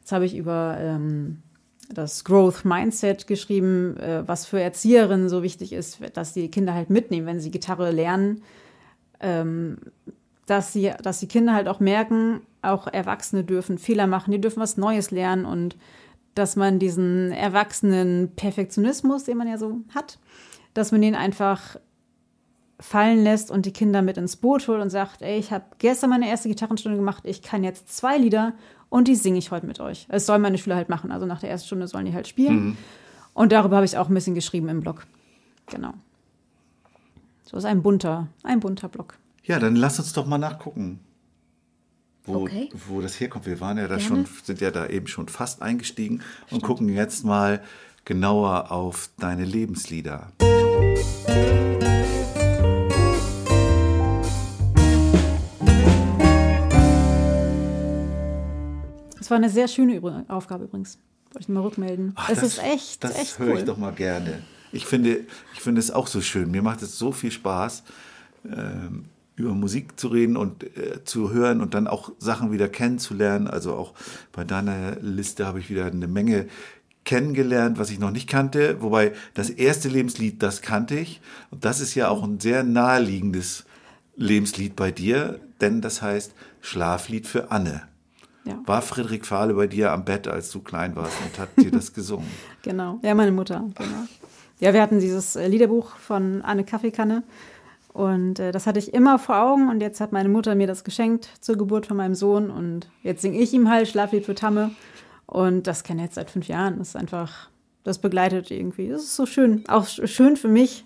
[0.00, 1.42] Jetzt habe ich über ähm,
[1.92, 6.90] das Growth Mindset geschrieben, äh, was für Erzieherinnen so wichtig ist, dass die Kinder halt
[6.90, 8.42] mitnehmen, wenn sie Gitarre lernen,
[9.20, 9.78] ähm,
[10.46, 14.60] dass, sie, dass die Kinder halt auch merken, auch Erwachsene dürfen Fehler machen, die dürfen
[14.60, 15.76] was Neues lernen und
[16.36, 20.18] dass man diesen erwachsenen Perfektionismus, den man ja so hat,
[20.74, 21.76] dass man den einfach
[22.78, 26.10] fallen lässt und die Kinder mit ins Boot holt und sagt, ey, ich habe gestern
[26.10, 28.52] meine erste Gitarrenstunde gemacht, ich kann jetzt zwei Lieder
[28.90, 30.06] und die singe ich heute mit euch.
[30.10, 31.10] Das sollen meine Schüler halt machen.
[31.10, 32.76] Also nach der ersten Stunde sollen die halt spielen.
[33.32, 35.06] Und darüber habe ich auch ein bisschen geschrieben im Blog.
[35.66, 35.94] Genau.
[37.44, 39.18] So ist ein bunter, ein bunter Blog.
[39.44, 41.00] Ja, dann lass uns doch mal nachgucken,
[42.26, 42.68] wo, Okay.
[42.88, 43.46] wo das herkommt.
[43.46, 44.02] Wir waren ja da Gerne.
[44.08, 47.62] schon, sind ja da eben schon fast eingestiegen und gucken jetzt mal
[48.04, 50.32] genauer auf deine Lebenslieder.
[59.18, 60.98] Das war eine sehr schöne Übr- Aufgabe übrigens.
[61.32, 62.12] Wollte ich mal rückmelden.
[62.14, 63.58] Ach, das, ist echt, Das echt höre cool.
[63.58, 64.42] ich doch mal gerne.
[64.72, 65.20] Ich finde,
[65.54, 66.50] ich finde es auch so schön.
[66.50, 67.82] Mir macht es so viel Spaß,
[68.44, 69.06] ähm,
[69.36, 73.46] über Musik zu reden und äh, zu hören und dann auch Sachen wieder kennenzulernen.
[73.46, 73.94] Also auch
[74.32, 76.46] bei deiner Liste habe ich wieder eine Menge
[77.04, 78.82] kennengelernt, was ich noch nicht kannte.
[78.82, 81.20] Wobei das erste Lebenslied, das kannte ich.
[81.50, 83.64] Und das ist ja auch ein sehr naheliegendes
[84.16, 87.82] Lebenslied bei dir, denn das heißt Schlaflied für Anne.
[88.44, 88.60] Ja.
[88.64, 91.92] War Friedrich Fahle bei dir am Bett, als du klein warst und hat dir das
[91.94, 92.28] gesungen?
[92.62, 92.98] Genau.
[93.02, 93.64] Ja, meine Mutter.
[93.74, 94.06] Genau.
[94.60, 97.22] Ja, wir hatten dieses äh, Liederbuch von Anne Kaffeekanne.
[97.96, 99.70] Und äh, das hatte ich immer vor Augen.
[99.70, 102.50] Und jetzt hat meine Mutter mir das geschenkt zur Geburt von meinem Sohn.
[102.50, 104.72] Und jetzt singe ich ihm halt Schlaflied für Tamme.
[105.24, 106.78] Und das kenne ich jetzt seit fünf Jahren.
[106.78, 107.48] Das ist einfach,
[107.84, 108.88] das begleitet irgendwie.
[108.90, 109.64] Das ist so schön.
[109.68, 110.84] Auch sch- schön für mich,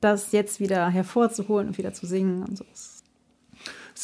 [0.00, 2.64] das jetzt wieder hervorzuholen und wieder zu singen und so.
[2.72, 3.02] ist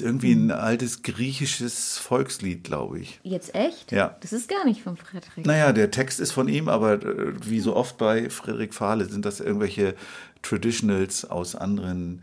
[0.00, 3.18] irgendwie ein altes griechisches Volkslied, glaube ich.
[3.24, 3.90] Jetzt echt?
[3.90, 4.16] Ja.
[4.20, 5.44] Das ist gar nicht von Frederik.
[5.44, 9.24] Naja, der Text ist von ihm, aber äh, wie so oft bei Friedrich Fahle sind
[9.24, 9.94] das irgendwelche
[10.42, 12.22] Traditionals aus anderen.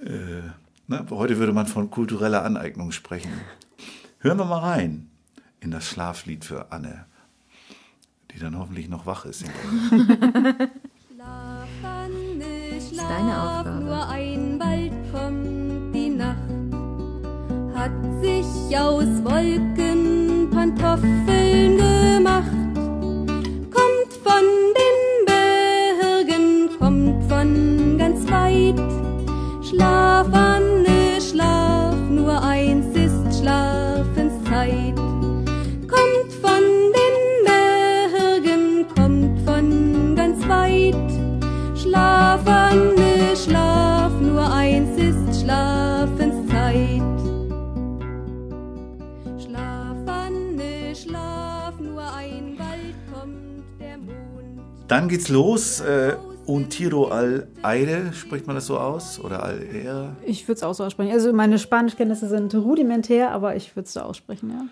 [0.00, 0.42] Äh,
[0.86, 1.06] ne?
[1.10, 3.32] Heute würde man von kultureller Aneignung sprechen.
[4.18, 5.10] Hören wir mal rein
[5.60, 7.06] in das Schlaflied für Anne,
[8.32, 9.44] die dann hoffentlich noch wach ist.
[11.14, 13.84] Schlaf, Anne, schlaf, deine Aufgabe.
[13.84, 16.38] nur ein bald kommt die Nacht.
[17.74, 21.78] Hat sich aus Wolken Pantoffeln
[55.00, 55.80] Dann geht's los.
[55.80, 59.18] Äh, Un tiro al aire, spricht man das so aus?
[59.20, 60.16] Oder al aire?
[60.26, 61.12] Ich würde es auch so aussprechen.
[61.12, 64.64] Also meine Spanischkenntnisse sind rudimentär, aber ich würde es so aussprechen, ja.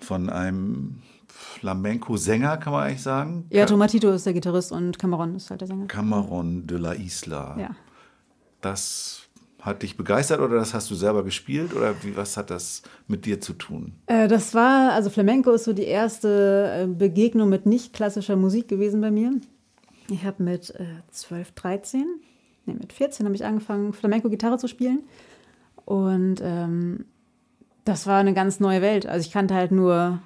[0.00, 3.46] Von einem Flamenco-Sänger, kann man eigentlich sagen.
[3.50, 5.86] Ja, Tomatito ist der Gitarrist und Cameron ist halt der Sänger.
[5.86, 7.56] Cameron de la Isla.
[7.58, 7.70] Ja.
[8.60, 9.22] Das
[9.64, 13.24] hat dich begeistert oder das hast du selber gespielt oder wie, was hat das mit
[13.24, 13.94] dir zu tun?
[14.06, 18.68] Äh, das war, also Flamenco ist so die erste äh, Begegnung mit nicht klassischer Musik
[18.68, 19.32] gewesen bei mir.
[20.10, 22.04] Ich habe mit äh, 12, 13,
[22.66, 25.04] nee, mit 14 habe ich angefangen, Flamenco-Gitarre zu spielen.
[25.84, 27.06] Und ähm,
[27.84, 29.06] das war eine ganz neue Welt.
[29.06, 30.20] Also ich kannte halt nur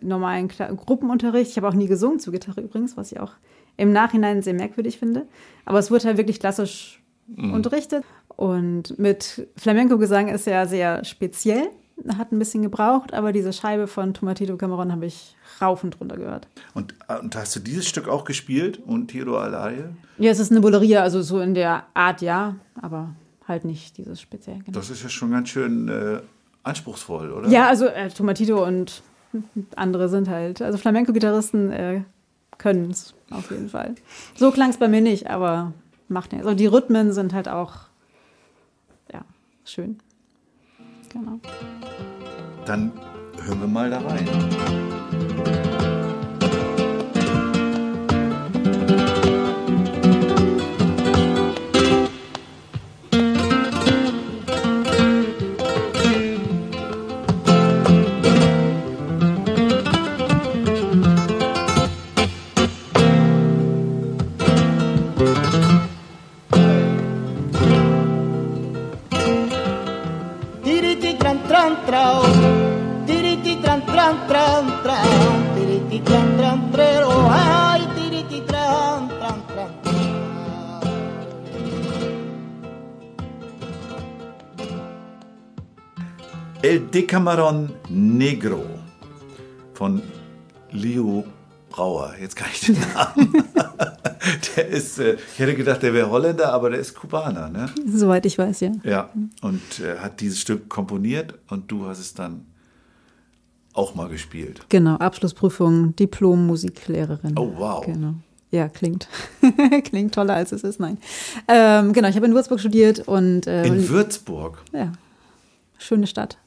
[0.00, 1.50] normalen Kla Gruppenunterricht.
[1.50, 3.32] Ich habe auch nie gesungen zur Gitarre übrigens, was ich auch
[3.76, 5.26] im Nachhinein sehr merkwürdig finde.
[5.64, 7.02] Aber es wurde halt wirklich klassisch
[7.36, 8.04] unterrichtet.
[8.36, 11.68] Und mit Flamenco-Gesang ist ja sehr speziell.
[12.16, 16.16] Hat ein bisschen gebraucht, aber diese Scheibe von Tomatito Cameron habe ich rauf und runter
[16.16, 16.48] gehört.
[16.74, 18.80] Und, äh, und hast du dieses Stück auch gespielt?
[18.84, 19.90] Und Tiro al aire?
[20.18, 23.10] Ja, es ist eine Bulleria, also so in der Art ja, aber
[23.46, 24.58] halt nicht dieses speziell.
[24.58, 24.78] Genau.
[24.78, 26.20] Das ist ja schon ganz schön äh,
[26.62, 27.48] anspruchsvoll, oder?
[27.48, 29.02] Ja, also äh, Tomatito und
[29.76, 32.02] andere sind halt, also Flamenco-Gitarristen äh,
[32.58, 33.94] können es auf jeden Fall.
[34.36, 35.72] So klang es bei mir nicht, aber
[36.08, 36.46] macht nichts.
[36.46, 37.74] Also die Rhythmen sind halt auch
[39.12, 39.22] ja,
[39.64, 39.98] schön.
[41.12, 41.40] Genau.
[42.66, 42.92] Dann
[43.44, 44.89] hören wir mal da rein.
[45.40, 45.48] え
[49.46, 49.49] っ?
[86.70, 88.64] El Decameron Negro
[89.74, 90.00] von
[90.70, 91.24] Leo
[91.68, 92.14] Brauer.
[92.20, 93.42] Jetzt kann ich den Namen.
[94.54, 97.66] der ist, äh, ich hätte gedacht, der wäre Holländer, aber der ist Kubaner, ne?
[97.92, 98.70] Soweit ich weiß, ja.
[98.84, 99.10] Ja.
[99.42, 102.46] Und äh, hat dieses Stück komponiert und du hast es dann
[103.72, 104.60] auch mal gespielt.
[104.68, 107.36] Genau, Abschlussprüfung, Diplom-Musiklehrerin.
[107.36, 107.84] Oh, wow.
[107.84, 108.14] Genau.
[108.52, 109.08] Ja, klingt.
[109.86, 110.98] klingt toller, als es ist, nein.
[111.48, 114.62] Ähm, genau, ich habe in Würzburg studiert und äh, In Würzburg.
[114.72, 114.92] ja,
[115.76, 116.38] schöne Stadt.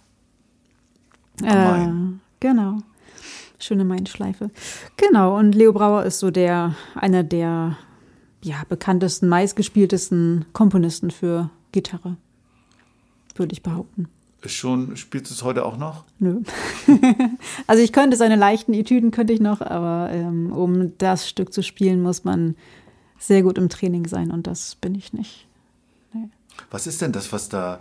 [1.43, 1.91] Äh,
[2.39, 2.77] genau.
[3.59, 4.49] Schöne Main-Schleife.
[4.97, 7.77] Genau, und Leo Brauer ist so der, einer der
[8.41, 12.17] ja, bekanntesten, meistgespieltesten Komponisten für Gitarre,
[13.35, 14.09] würde ich behaupten.
[14.45, 16.03] Schon, spielst du es heute auch noch?
[16.19, 16.41] Nö.
[17.67, 21.63] also ich könnte seine leichten Etüden könnte ich noch, aber ähm, um das Stück zu
[21.63, 22.55] spielen, muss man
[23.17, 25.47] sehr gut im Training sein und das bin ich nicht.
[26.69, 27.79] Was ist denn das, was da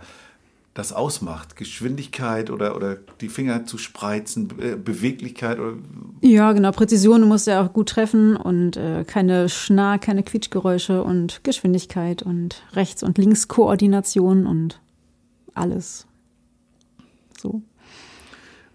[0.73, 1.55] das ausmacht?
[1.55, 5.77] Geschwindigkeit oder, oder die Finger zu spreizen, Be Beweglichkeit oder
[6.21, 6.71] Ja, genau.
[6.71, 12.23] Präzision du musst ja auch gut treffen und äh, keine Schnarr, keine Quietschgeräusche und Geschwindigkeit
[12.23, 14.79] und Rechts- und Linkskoordination und
[15.53, 16.07] alles.
[17.39, 17.61] So,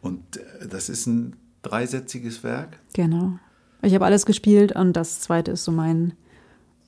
[0.03, 2.79] Und äh, das ist ein dreisätziges Werk.
[2.95, 3.33] genau.
[3.81, 6.13] Ich habe alles gespielt und das zweite ist so mein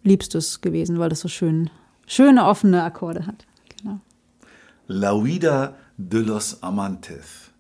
[0.02, 1.70] liebstes gewesen, weil das so schön,
[2.08, 3.46] schöne offene Akkorde hat.
[4.92, 7.53] La Huida de los Amantes.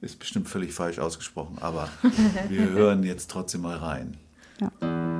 [0.00, 1.90] Ist bestimmt völlig falsch ausgesprochen, aber
[2.48, 4.16] wir hören jetzt trotzdem mal rein.
[4.58, 5.11] Ja.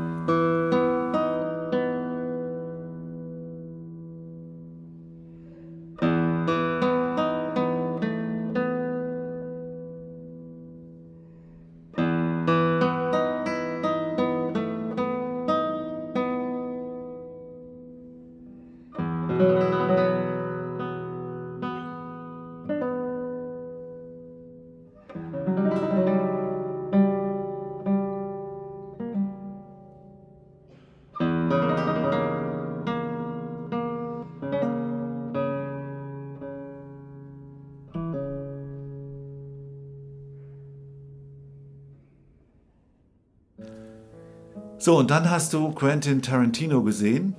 [44.83, 47.37] So, und dann hast du Quentin Tarantino gesehen.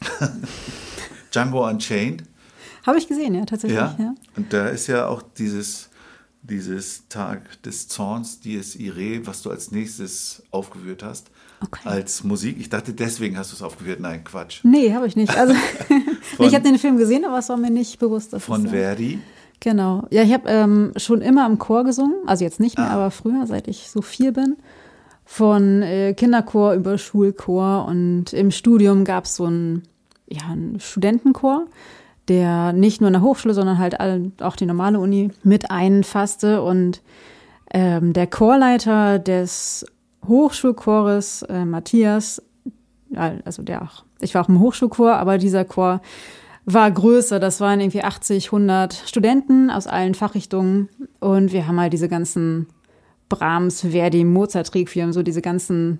[1.30, 2.22] Django Unchained.
[2.86, 3.78] Habe ich gesehen, ja, tatsächlich.
[3.78, 3.94] Ja.
[3.98, 4.14] Ja.
[4.34, 5.90] Und da ist ja auch dieses,
[6.42, 11.30] dieses Tag des Zorns, Dies Irae, was du als nächstes aufgeführt hast.
[11.62, 11.86] Okay.
[11.86, 12.56] Als Musik.
[12.58, 14.00] Ich dachte, deswegen hast du es aufgeführt.
[14.00, 14.60] Nein, Quatsch.
[14.62, 15.36] Nee, habe ich nicht.
[15.36, 15.52] Also,
[15.90, 16.02] nee,
[16.46, 18.32] ich habe den Film gesehen, aber es war mir nicht bewusst.
[18.32, 19.18] Dass Von es, äh, Verdi.
[19.60, 20.06] Genau.
[20.10, 22.14] Ja, ich habe ähm, schon immer im Chor gesungen.
[22.26, 22.94] Also jetzt nicht mehr, Ah.
[22.94, 24.56] aber früher, seit ich so vier bin.
[25.30, 27.84] Von äh, Kinderchor über Schulchor.
[27.84, 29.82] Und im Studium gab es so einen,
[30.26, 31.66] ja, einen Studentenchor,
[32.28, 36.62] der nicht nur in der Hochschule, sondern halt all, auch die normale Uni mit einfasste.
[36.62, 37.02] Und
[37.74, 39.84] ähm, der Chorleiter des
[40.26, 42.42] Hochschulchores, äh, Matthias,
[43.14, 46.00] also der auch, ich war auch im Hochschulchor, aber dieser Chor
[46.64, 47.38] war größer.
[47.38, 50.88] Das waren irgendwie 80, 100 Studenten aus allen Fachrichtungen.
[51.20, 52.66] Und wir haben halt diese ganzen
[53.28, 55.98] Brahms, Verdi, Mozart-Requiem, so diese ganzen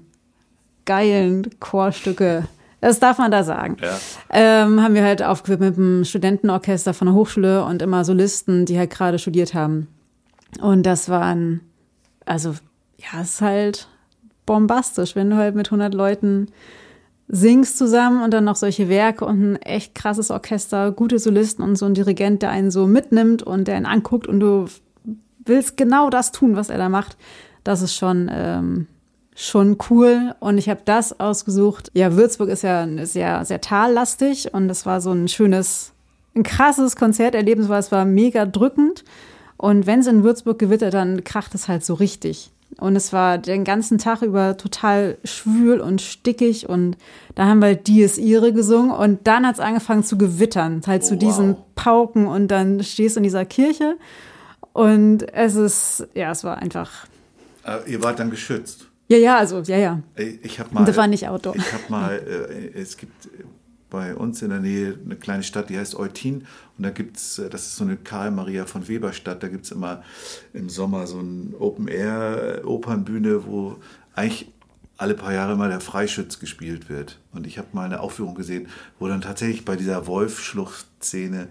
[0.84, 2.48] geilen Chorstücke.
[2.80, 3.76] Das darf man da sagen.
[3.82, 3.98] Ja.
[4.30, 8.78] Ähm, haben wir halt aufgeführt mit einem Studentenorchester von der Hochschule und immer Solisten, die
[8.78, 9.88] halt gerade studiert haben.
[10.60, 11.60] Und das waren,
[12.24, 12.54] also,
[12.98, 13.88] ja, es ist halt
[14.46, 16.48] bombastisch, wenn du halt mit 100 Leuten
[17.28, 21.76] singst zusammen und dann noch solche Werke und ein echt krasses Orchester, gute Solisten und
[21.76, 24.64] so ein Dirigent, der einen so mitnimmt und der ihn anguckt und du
[25.48, 27.16] willst genau das tun, was er da macht.
[27.64, 28.86] Das ist schon, ähm,
[29.34, 30.34] schon cool.
[30.40, 31.90] Und ich habe das ausgesucht.
[31.94, 35.92] Ja, Würzburg ist ja sehr, sehr tallastig und das war so ein schönes,
[36.34, 39.04] ein krasses Konzerterlebnis, weil es war mega drückend.
[39.56, 42.50] Und wenn es in Würzburg gewittert, dann kracht es halt so richtig.
[42.76, 46.68] Und es war den ganzen Tag über total schwül und stickig.
[46.68, 46.96] Und
[47.34, 48.92] da haben wir halt Dies Ihre gesungen.
[48.92, 51.64] Und dann hat es angefangen zu gewittern, halt zu Oh, diesen wow.
[51.74, 52.26] Pauken.
[52.26, 53.96] Und dann stehst du in dieser Kirche.
[54.78, 57.06] Und es ist, ja, es war einfach,
[57.64, 58.86] Äh, ihr wart dann geschützt.
[59.08, 60.02] ja, ja, also, ja, ja.
[60.42, 60.84] Ich habe mal.
[60.84, 61.56] Das war nicht Outdoor.
[61.56, 62.12] Ich habe mal.
[62.16, 63.28] Äh, es gibt
[63.90, 66.46] bei uns in der Nähe eine kleine Stadt, die heißt Eutin.
[66.76, 69.42] Und da gibt es, das ist so eine Karl Maria von Weber Stadt.
[69.42, 70.02] Da gibt es immer
[70.52, 73.76] im Sommer so eine Open-Air-Opernbühne, wo
[74.14, 74.52] eigentlich
[74.96, 77.18] alle paar Jahre mal der Freischütz gespielt wird.
[77.32, 81.48] Und ich habe mal eine Aufführung gesehen, wo dann tatsächlich bei dieser Wolf-Schlucht-Szene,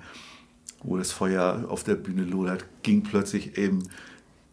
[0.83, 3.83] wo das Feuer auf der Bühne lodert, ging plötzlich eben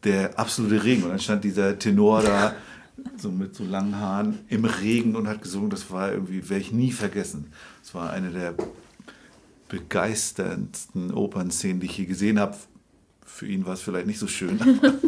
[0.04, 1.04] der absolute Regen.
[1.04, 2.54] Und dann stand dieser Tenor da,
[3.16, 5.70] so mit so langen Haaren, im Regen und hat gesungen.
[5.70, 7.52] Das war irgendwie, werde ich nie vergessen.
[7.82, 8.54] Das war eine der
[9.68, 12.56] begeisterndsten Opernszenen, die ich je gesehen habe.
[13.26, 14.60] Für ihn war es vielleicht nicht so schön.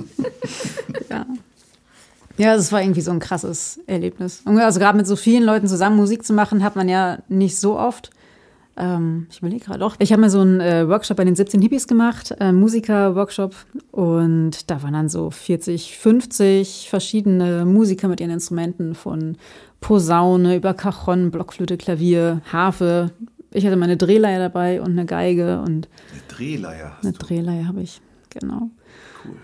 [2.38, 4.42] Ja, es war irgendwie so ein krasses Erlebnis.
[4.44, 7.78] Also gerade mit so vielen Leuten zusammen Musik zu machen, hat man ja nicht so
[7.78, 8.10] oft.
[8.76, 9.96] Ähm, ich überlege gerade doch.
[9.98, 13.54] Ich habe mal so einen äh, Workshop bei den 17 Hippies gemacht, äh, Musiker-Workshop.
[13.90, 19.36] Und da waren dann so 40, 50 verschiedene Musiker mit ihren Instrumenten von
[19.80, 23.12] Posaune über Cajon, Blockflöte, Klavier, Harfe.
[23.52, 27.18] Ich hatte meine Drehleier dabei und eine Geige und Eine Drehleier hast eine du.
[27.18, 28.70] Drehleier habe ich, genau.
[29.24, 29.36] Cool.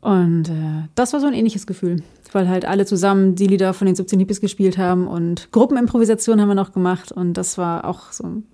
[0.00, 3.86] Und äh, das war so ein ähnliches Gefühl, weil halt alle zusammen die Lieder von
[3.86, 8.12] den 17 Hippies gespielt haben und Gruppenimprovisation haben wir noch gemacht und das war auch
[8.12, 8.46] so ein,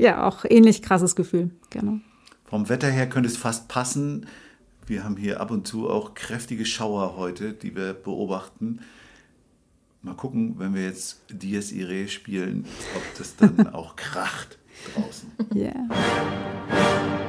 [0.00, 2.00] ja, auch ähnlich krasses Gefühl, genau.
[2.46, 4.26] Vom Wetter her könnte es fast passen.
[4.86, 8.80] Wir haben hier ab und zu auch kräftige Schauer heute, die wir beobachten.
[10.02, 12.64] Mal gucken, wenn wir jetzt Dies Irae spielen,
[12.96, 14.58] ob das dann auch kracht
[14.94, 15.30] draußen.
[15.54, 17.28] Yeah.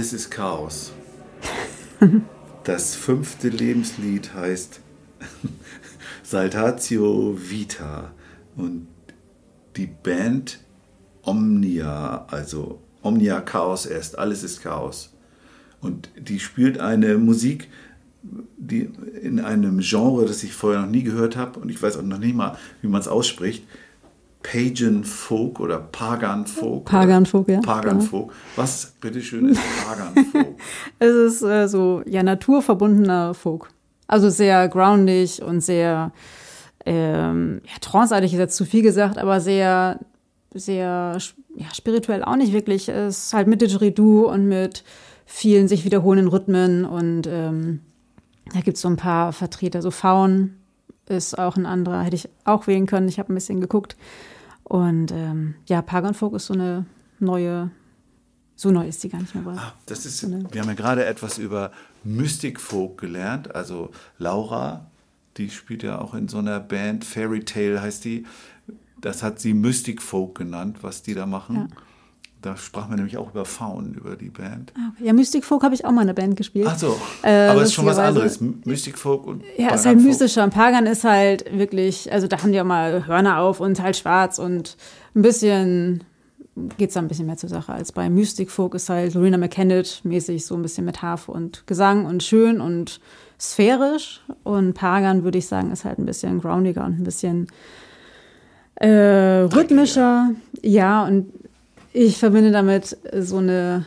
[0.00, 0.92] Alles ist Chaos.
[2.64, 4.80] Das fünfte Lebenslied heißt
[6.22, 8.12] Saltatio Vita
[8.56, 8.86] und
[9.76, 10.60] die Band
[11.22, 15.12] Omnia, also Omnia Chaos erst, alles ist Chaos.
[15.82, 17.68] Und die spielt eine Musik,
[18.56, 22.02] die in einem Genre, das ich vorher noch nie gehört habe und ich weiß auch
[22.02, 23.64] noch nicht mal, wie man es ausspricht.
[24.42, 26.86] Pagan Folk oder Pagan Folk.
[26.86, 28.10] Pagan Folk, ja, Pagan genau.
[28.10, 28.32] Folk.
[28.56, 30.46] Was, bitteschön, ist Pagan Folk?
[30.98, 33.68] Es ist äh, so, ja, naturverbundener Folk.
[34.06, 36.12] Also sehr groundig und sehr,
[36.86, 40.00] ähm, ja, tranceartig ist jetzt zu viel gesagt, aber sehr,
[40.54, 41.18] sehr,
[41.56, 42.88] ja, spirituell auch nicht wirklich.
[42.88, 44.84] Es ist halt mit Didgeridoo und mit
[45.26, 47.80] vielen sich wiederholenden Rhythmen und ähm,
[48.52, 49.80] da gibt es so ein paar Vertreter.
[49.80, 50.56] So Faun
[51.08, 53.08] ist auch ein anderer, hätte ich auch wählen können.
[53.08, 53.96] Ich habe ein bisschen geguckt.
[54.64, 56.86] Und ähm, ja, Pagan Folk ist so eine
[57.18, 57.70] neue,
[58.54, 59.44] so neu ist die gar nicht mehr.
[59.56, 61.72] Ah, das ist, wir haben ja gerade etwas über
[62.04, 63.54] Mystic Folk gelernt.
[63.54, 64.86] Also Laura,
[65.36, 68.26] die spielt ja auch in so einer Band, Fairy Tale heißt die.
[69.00, 71.56] Das hat sie Mystic Folk genannt, was die da machen.
[71.56, 71.66] Ja.
[72.42, 74.72] Da sprachen wir nämlich auch über Faun, über die Band.
[74.76, 74.92] Ah.
[74.98, 76.66] Ja, Mystic Folk habe ich auch mal in der Band gespielt.
[76.70, 78.40] Ach so, Äh, aber es ist schon was anderes.
[78.40, 80.44] Mystic Folk und Ja, Pagan ist halt mystischer.
[80.44, 83.96] Und Pagan ist halt wirklich, also da haben die ja mal Hörner auf und halt
[83.96, 84.76] schwarz und
[85.14, 86.04] ein bisschen
[86.78, 90.00] geht's da ein bisschen mehr zur Sache als bei Mystic Folk ist halt Lorena McKennitt
[90.04, 93.00] mäßig so ein bisschen mit Harfe und Gesang und schön und
[93.38, 94.20] sphärisch.
[94.44, 97.46] Und Pagan würde ich sagen, ist halt ein bisschen groundiger und ein bisschen
[98.76, 100.30] Äh, rhythmischer,
[100.62, 101.30] ja, und
[101.92, 103.86] ich verbinde damit so eine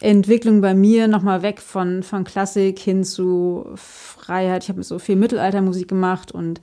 [0.00, 4.64] Entwicklung bei mir nochmal weg von, von Klassik hin zu Freiheit.
[4.64, 6.60] Ich habe so viel Mittelaltermusik gemacht und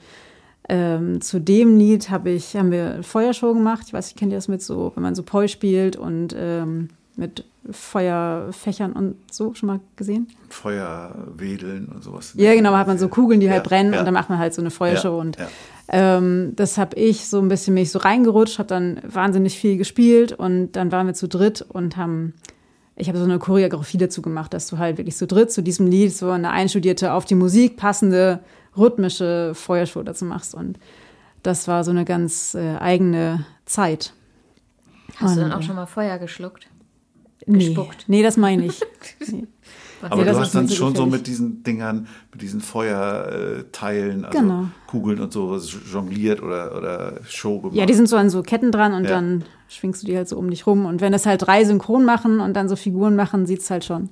[0.67, 3.85] ähm, zu dem Lied habe ich, haben wir Feuershow gemacht.
[3.87, 6.89] Ich weiß, ich kenne das mit so, wenn man so Poi spielt und ähm,
[7.19, 10.27] mit Feuerfächern und so schon mal gesehen.
[10.49, 12.33] Feuerwedeln und sowas.
[12.35, 13.99] Ja, genau, da hat man so Kugeln, die Ja, halt brennen ja.
[13.99, 15.47] und dann macht man halt so eine Feuershow Ja, und ja.
[15.89, 20.31] ähm, das habe ich so ein bisschen mich so reingerutscht, habe dann wahnsinnig viel gespielt
[20.31, 22.33] und dann waren wir zu dritt und haben,
[22.95, 25.87] ich habe so eine Choreografie dazu gemacht, dass du halt wirklich zu dritt zu diesem
[25.87, 28.39] Lied so eine einstudierte, auf die Musik passende,
[28.77, 30.79] rhythmische Feuershow dazu machst und
[31.43, 34.13] das war so eine ganz äh, eigene Zeit.
[35.17, 36.67] Hast du dann Und, auch äh, schon mal Feuer geschluckt?
[37.45, 38.05] Nee, Gespuckt.
[38.07, 38.79] nee das meine ich.
[39.31, 39.45] Nee.
[40.01, 41.11] Aber Nee, das du hast dann so schon so gefährlich.
[41.19, 44.65] mit diesen Dingern, mit diesen Feuerteilen, also Genau.
[44.87, 45.57] Kugeln und so
[45.91, 47.75] jongliert oder, oder Show gemacht.
[47.75, 49.09] Ja, die sind so an so Ketten dran und Ja.
[49.11, 50.85] dann schwingst du die halt so um dich rum.
[50.85, 53.83] Und wenn das halt drei synchron machen und dann so Figuren machen, sieht es halt
[53.83, 54.09] schon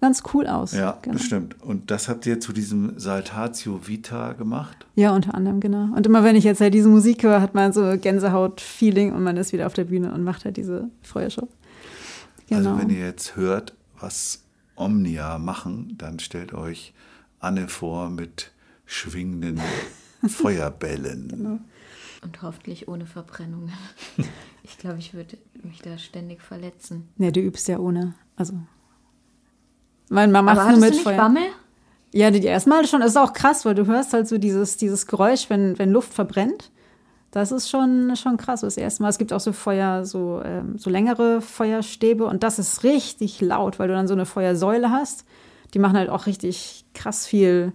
[0.00, 0.72] ganz cool aus.
[0.72, 1.14] Ja, genau.
[1.16, 1.56] bestimmt.
[1.60, 4.86] Und das habt ihr zu diesem Saltatio Vita gemacht?
[4.94, 5.88] Ja, unter anderem, genau.
[5.96, 9.36] Und immer wenn ich jetzt halt diese Musik höre, hat man so Gänsehaut-Feeling und man
[9.36, 11.48] ist wieder auf der Bühne und macht halt diese Feuershow.
[12.48, 12.70] Genau.
[12.70, 14.44] Also wenn ihr jetzt hört, was
[14.76, 16.94] Omnia machen, dann stellt euch
[17.40, 18.52] Anne vor mit
[18.86, 19.60] schwingenden
[20.26, 21.28] Feuerbällen.
[21.28, 21.58] Genau.
[22.22, 23.72] Und hoffentlich ohne Verbrennungen.
[24.70, 27.08] Ich glaube, ich würde mich da ständig verletzen.
[27.16, 28.12] ja, du übst ja ohne.
[28.36, 28.52] Also.
[30.10, 31.16] Mein Mama macht nur mit du nicht Feuer.
[31.16, 31.44] Bammel?
[32.12, 35.06] Ja, die, die erstmal schon ist auch krass, weil du hörst halt so dieses, dieses
[35.06, 36.70] Geräusch, wenn, wenn Luft verbrennt.
[37.30, 38.62] Das ist schon, schon krass.
[38.62, 39.10] Das erste Mal.
[39.10, 43.78] Es gibt auch so Feuer, so, ähm, so längere Feuerstäbe und das ist richtig laut,
[43.78, 45.24] weil du dann so eine Feuersäule hast.
[45.74, 47.72] Die machen halt auch richtig krass viel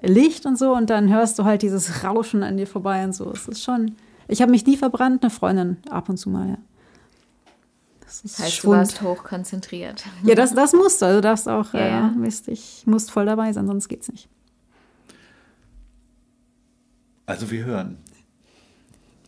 [0.00, 3.30] Licht und so und dann hörst du halt dieses Rauschen an dir vorbei und so.
[3.30, 3.96] Es ist schon.
[4.28, 6.58] Ich habe mich nie verbrannt, eine Freundin ab und zu mal, ja.
[8.00, 8.78] Das ist Das heißt, du Schwund.
[8.78, 10.04] warst hochkonzentriert.
[10.24, 11.06] Ja, das, das musst du.
[11.06, 12.08] Also darfst auch, Ja, äh, ja.
[12.16, 14.28] Mist, ich musst voll dabei sein, sonst geht's nicht.
[17.26, 17.98] Also wir hören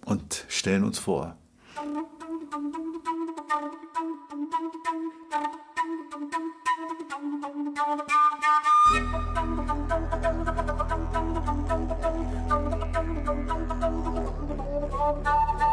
[0.05, 1.37] und stellen uns vor.
[1.81, 1.97] Und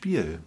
[0.00, 0.38] Spiel.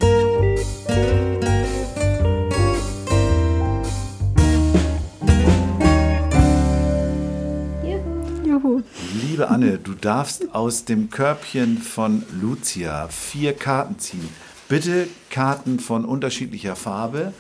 [9.22, 14.28] Liebe Anne, du darfst aus dem Körbchen von Lucia vier Karten ziehen.
[14.70, 17.32] Bitte Karten von unterschiedlicher Farbe,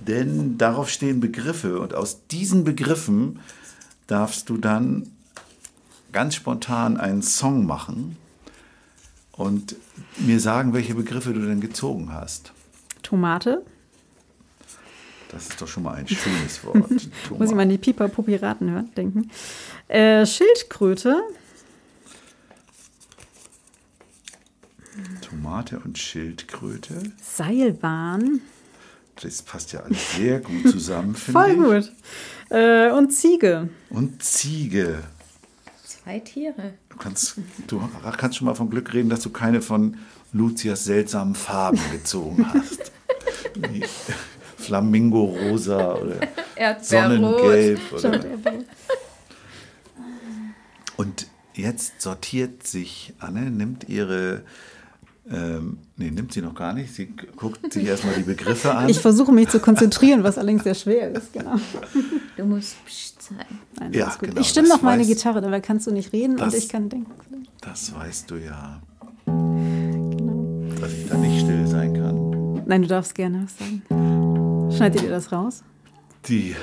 [0.00, 3.38] denn darauf stehen Begriffe und aus diesen Begriffen
[4.08, 5.08] darfst du dann
[6.10, 8.16] ganz spontan einen Song machen
[9.36, 9.76] und
[10.18, 12.52] mir sagen, welche Begriffe du denn gezogen hast.
[13.02, 13.64] Tomate.
[15.30, 16.76] Das ist doch schon mal ein schönes Wort.
[16.90, 19.30] Muss ich mal an die Piper Piraten hören, denken.
[19.88, 21.20] Äh, Schildkröte.
[25.20, 27.02] Tomate und Schildkröte.
[27.20, 28.40] Seilbahn.
[29.20, 31.86] Das passt ja alles sehr gut zusammen, finde Voll ich.
[31.86, 31.92] gut.
[32.50, 33.68] Äh, und Ziege.
[33.90, 35.02] Und Ziege.
[36.04, 36.74] Zwei Tiere.
[36.90, 37.80] Du kannst, du
[38.18, 39.96] kannst schon mal von Glück reden, dass du keine von
[40.32, 42.92] Lucias seltsamen Farben gezogen hast.
[43.54, 43.82] Wie
[44.58, 46.16] Flamingo-rosa oder
[46.82, 47.80] Sonnengelb.
[47.92, 48.20] Oder.
[50.96, 54.42] Und jetzt sortiert sich Anne, nimmt ihre,
[55.30, 57.06] ähm, nee, nimmt sie noch gar nicht, sie
[57.36, 58.88] guckt sich erstmal die Begriffe an.
[58.88, 61.32] Ich versuche mich zu konzentrieren, was allerdings sehr schwer ist.
[61.32, 61.56] Genau.
[62.36, 63.58] Du musst Psst sagen.
[63.78, 66.58] Nein, Ja, genau, ich stimme noch meine Gitarre, dabei kannst du nicht reden Das- und
[66.58, 67.10] ich kann denken.
[67.62, 68.82] Das weißt du ja.
[70.80, 72.62] Dass ich da nicht still sein kann.
[72.66, 74.70] Nein, du darfst gerne was sagen.
[74.76, 75.62] Schneidet ihr das raus?
[76.28, 76.54] Die.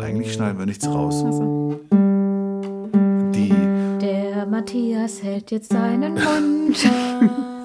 [0.00, 1.22] Eigentlich schneiden wir nichts raus.
[1.24, 3.52] Also, Die.
[4.00, 6.76] Der Matthias hält jetzt seinen Mund.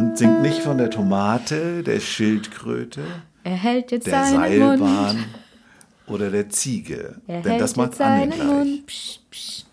[0.00, 3.02] Und singt nicht von der Tomate, der Schildkröte,
[3.44, 4.78] Er hält jetzt der seinen Mund.
[4.78, 5.24] Seilbahn
[6.06, 7.16] oder der Ziege.
[7.26, 8.46] Er Denn hält das jetzt macht Anne seinen.
[8.46, 8.86] Mund.
[8.86, 9.66] Psst, psst.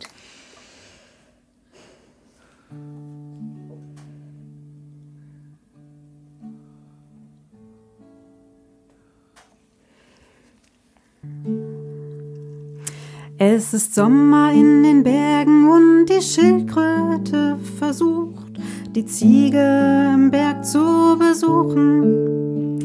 [13.37, 18.46] Es ist Sommer in den Bergen und die Schildkröte versucht,
[18.95, 22.79] die Ziege im Berg zu besuchen.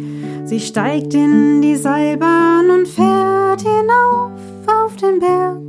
[0.44, 4.32] Sie steigt in die Seilbahn und fährt hinauf
[4.66, 5.62] auf den Berg,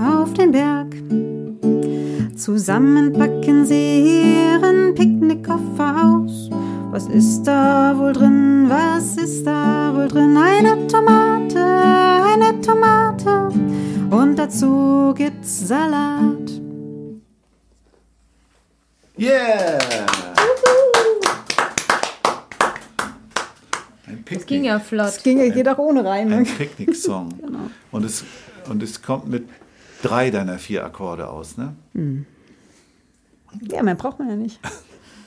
[0.00, 0.96] auf den Berg.
[2.36, 6.50] Zusammen packen sie ihren Picknickkoffer aus.
[6.90, 8.66] Was ist da wohl drin?
[8.68, 10.36] Was ist da wohl drin?
[10.36, 13.50] Eine Tomate, eine Tomate.
[14.10, 16.50] Und dazu gibt's Salat.
[19.20, 19.78] Yeah!
[24.06, 25.08] Ein Das ging ja flott.
[25.08, 26.36] Das ging, geht auch ohne Reime.
[26.36, 27.28] Ein Picknick-Song.
[27.40, 27.58] Genau.
[27.92, 28.24] und, es,
[28.70, 29.46] und es kommt mit
[30.00, 31.74] drei deiner vier Akkorde aus, ne?
[33.70, 34.58] Ja, mehr braucht man ja nicht.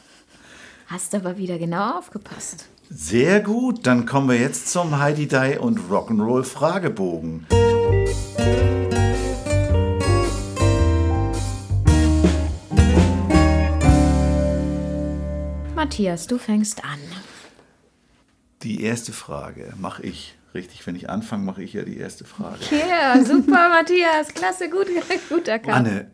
[0.88, 2.70] Hast aber wieder genau aufgepasst.
[2.90, 7.46] Sehr gut, dann kommen wir jetzt zum Heidi Die und Rock'n'Roll Fragebogen.
[15.84, 17.00] Matthias, du fängst an.
[18.62, 20.34] Die erste Frage mache ich.
[20.54, 22.60] Richtig, wenn ich anfange, mache ich ja die erste Frage.
[22.72, 24.30] Ja, super, Matthias.
[24.30, 24.88] Klasse, gut,
[25.30, 25.76] gut erkannt.
[25.76, 26.12] Anne,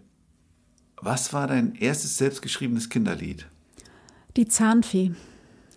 [0.98, 3.46] was war dein erstes selbstgeschriebenes Kinderlied?
[4.38, 5.12] Die Zahnfee.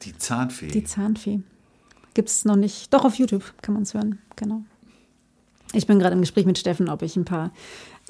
[0.01, 0.69] Die Zahnfee.
[0.69, 1.41] Die Zahnfee.
[2.15, 2.95] Gibt's noch nicht.
[2.95, 4.23] Doch auf YouTube kann man es hören.
[4.37, 4.65] Genau.
[5.73, 7.51] Ich bin gerade im Gespräch mit Steffen, ob ich ein paar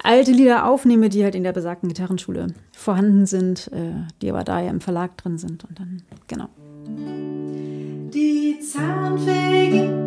[0.03, 4.59] alte Lieder aufnehme, die halt in der besagten Gitarrenschule vorhanden sind, äh, die aber da
[4.59, 5.63] ja im Verlag drin sind.
[5.63, 6.49] Und dann, genau.
[8.13, 10.02] Die Zahnfee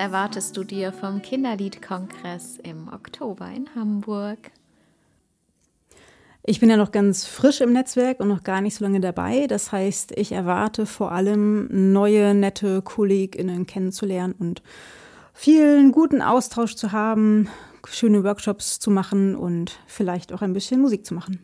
[0.00, 4.50] erwartest du dir vom Kinderliedkongress im Oktober in Hamburg?
[6.42, 9.46] Ich bin ja noch ganz frisch im Netzwerk und noch gar nicht so lange dabei.
[9.46, 14.62] Das heißt, ich erwarte vor allem neue, nette KollegInnen kennenzulernen und
[15.34, 17.50] vielen guten Austausch zu haben,
[17.86, 21.40] schöne Workshops zu machen und vielleicht auch ein bisschen Musik zu machen.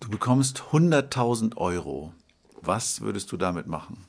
[0.00, 2.14] Du bekommst 100.000 Euro.
[2.62, 4.06] Was würdest du damit machen?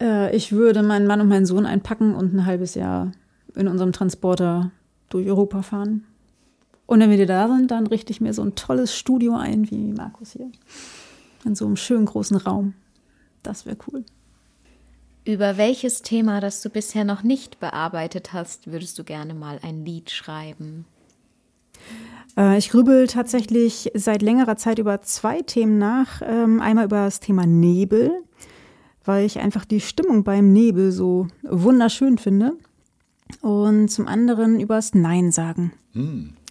[0.00, 3.12] Äh, ich würde meinen Mann und meinen Sohn einpacken und ein halbes Jahr
[3.54, 4.70] in unserem Transporter
[5.08, 6.04] durch Europa fahren.
[6.86, 9.92] Und wenn wir da sind, dann richte ich mir so ein tolles Studio ein, wie
[9.92, 10.50] Markus hier.
[11.44, 12.74] In so einem schönen großen Raum.
[13.42, 14.04] Das wäre cool.
[15.24, 19.84] Über welches Thema, das du bisher noch nicht bearbeitet hast, würdest du gerne mal ein
[19.84, 20.86] Lied schreiben?
[22.36, 26.22] Äh, ich grübel tatsächlich seit längerer Zeit über zwei Themen nach.
[26.24, 28.10] Ähm, einmal über das Thema Nebel,
[29.08, 32.52] weil ich einfach die Stimmung beim Nebel so wunderschön finde.
[33.40, 35.72] Und zum anderen über das Nein sagen.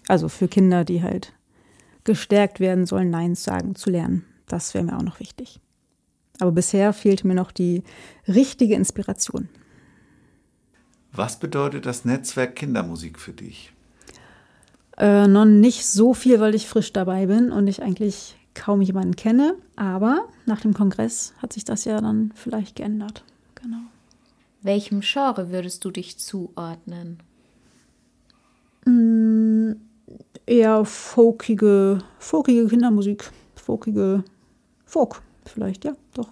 [0.07, 1.33] Also für Kinder, die halt
[2.03, 4.25] gestärkt werden sollen, Nein sagen zu lernen.
[4.47, 5.59] Das wäre mir auch noch wichtig.
[6.39, 7.83] Aber bisher fehlte mir noch die
[8.27, 9.49] richtige Inspiration.
[11.11, 13.71] Was bedeutet das Netzwerk Kindermusik für dich?
[14.97, 19.15] Äh, noch nicht so viel, weil ich frisch dabei bin und ich eigentlich kaum jemanden
[19.15, 19.55] kenne.
[19.75, 23.23] Aber nach dem Kongress hat sich das ja dann vielleicht geändert.
[23.55, 23.81] Genau.
[24.61, 27.19] Welchem Genre würdest du dich zuordnen?
[30.45, 33.31] Eher folkige, folkige Kindermusik.
[33.55, 34.23] Folkige
[34.85, 36.29] Folk vielleicht, ja, doch.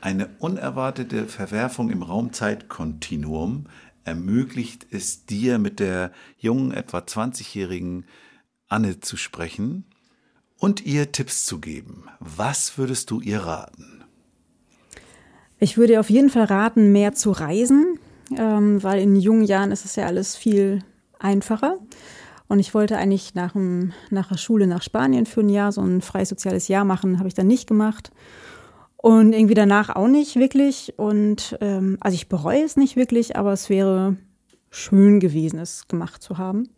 [0.00, 3.66] Eine unerwartete Verwerfung im Raumzeitkontinuum
[4.04, 8.04] ermöglicht es dir, mit der jungen, etwa 20-jährigen
[8.68, 9.84] Anne zu sprechen
[10.62, 12.04] und ihr Tipps zu geben.
[12.20, 14.04] Was würdest du ihr raten?
[15.58, 17.98] Ich würde auf jeden Fall raten, mehr zu reisen,
[18.38, 20.84] ähm, weil in jungen Jahren ist es ja alles viel
[21.18, 21.78] einfacher.
[22.46, 25.80] Und ich wollte eigentlich nach, dem, nach der Schule nach Spanien für ein Jahr so
[25.80, 28.12] ein freies soziales Jahr machen, habe ich dann nicht gemacht.
[28.96, 30.94] Und irgendwie danach auch nicht wirklich.
[30.96, 34.16] Und ähm, also ich bereue es nicht wirklich, aber es wäre
[34.70, 36.68] schön gewesen, es gemacht zu haben.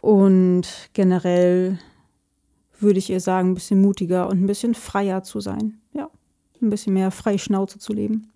[0.00, 1.80] Und generell
[2.78, 5.80] würde ich ihr sagen, ein bisschen mutiger und ein bisschen freier zu sein.
[5.92, 6.10] Ja,
[6.62, 8.30] ein bisschen mehr freie Schnauze zu leben.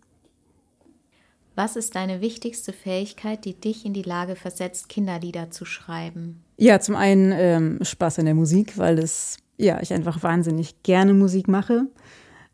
[1.55, 6.43] Was ist deine wichtigste Fähigkeit, die dich in die Lage versetzt, Kinderlieder zu schreiben?
[6.57, 11.13] Ja, zum einen ähm, Spaß an der Musik, weil es, ja, ich einfach wahnsinnig gerne
[11.13, 11.89] Musik mache.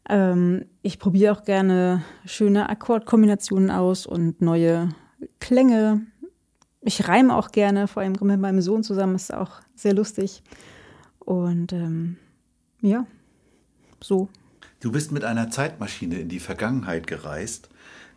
[0.08, 4.88] Ähm, ich probiere auch gerne schöne Akkordkombinationen aus und neue
[5.38, 6.06] Klänge.
[6.80, 10.42] Ich reime auch gerne, vor allem mit meinem Sohn zusammen, ist auch sehr lustig.
[11.28, 12.16] Und ähm,
[12.80, 13.06] ja,
[14.00, 14.30] so.
[14.80, 17.68] Du bist mit einer Zeitmaschine in die Vergangenheit gereist,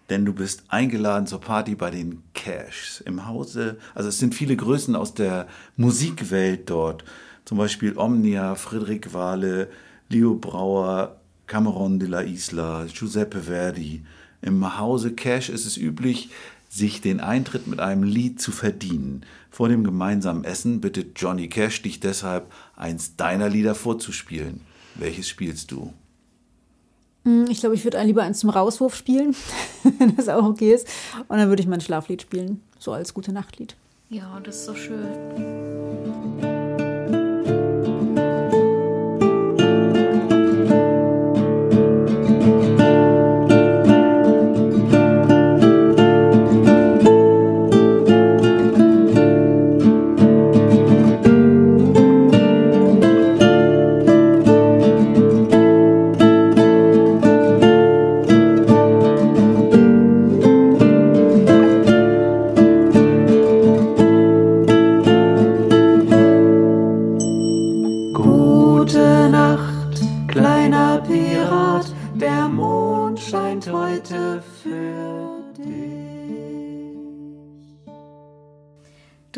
[0.09, 3.77] denn du bist eingeladen zur Party bei den Cashs im Hause.
[3.95, 7.03] Also es sind viele Größen aus der Musikwelt dort.
[7.43, 9.69] Zum Beispiel Omnia, Friedrich Wahle,
[10.07, 14.05] Leo Brauer, Cameron de la Isla, Giuseppe Verdi.
[14.41, 16.29] Im Hause Cash ist es üblich,
[16.73, 19.25] sich den Eintritt mit einem Lied zu verdienen.
[19.49, 24.61] Vor dem gemeinsamen Essen bittet Johnny Cash dich deshalb, eins deiner Lieder vorzuspielen.
[24.95, 25.91] Welches spielst du?
[27.25, 29.35] Hm, Ich glaube, ich würde lieber eins zum Rauswurf spielen,
[29.99, 30.87] wenn das auch okay ist.
[31.27, 33.75] Und dann würde ich mein Schlaflied spielen, so als gute Nachtlied.
[34.09, 35.90] Ja, das ist so schön.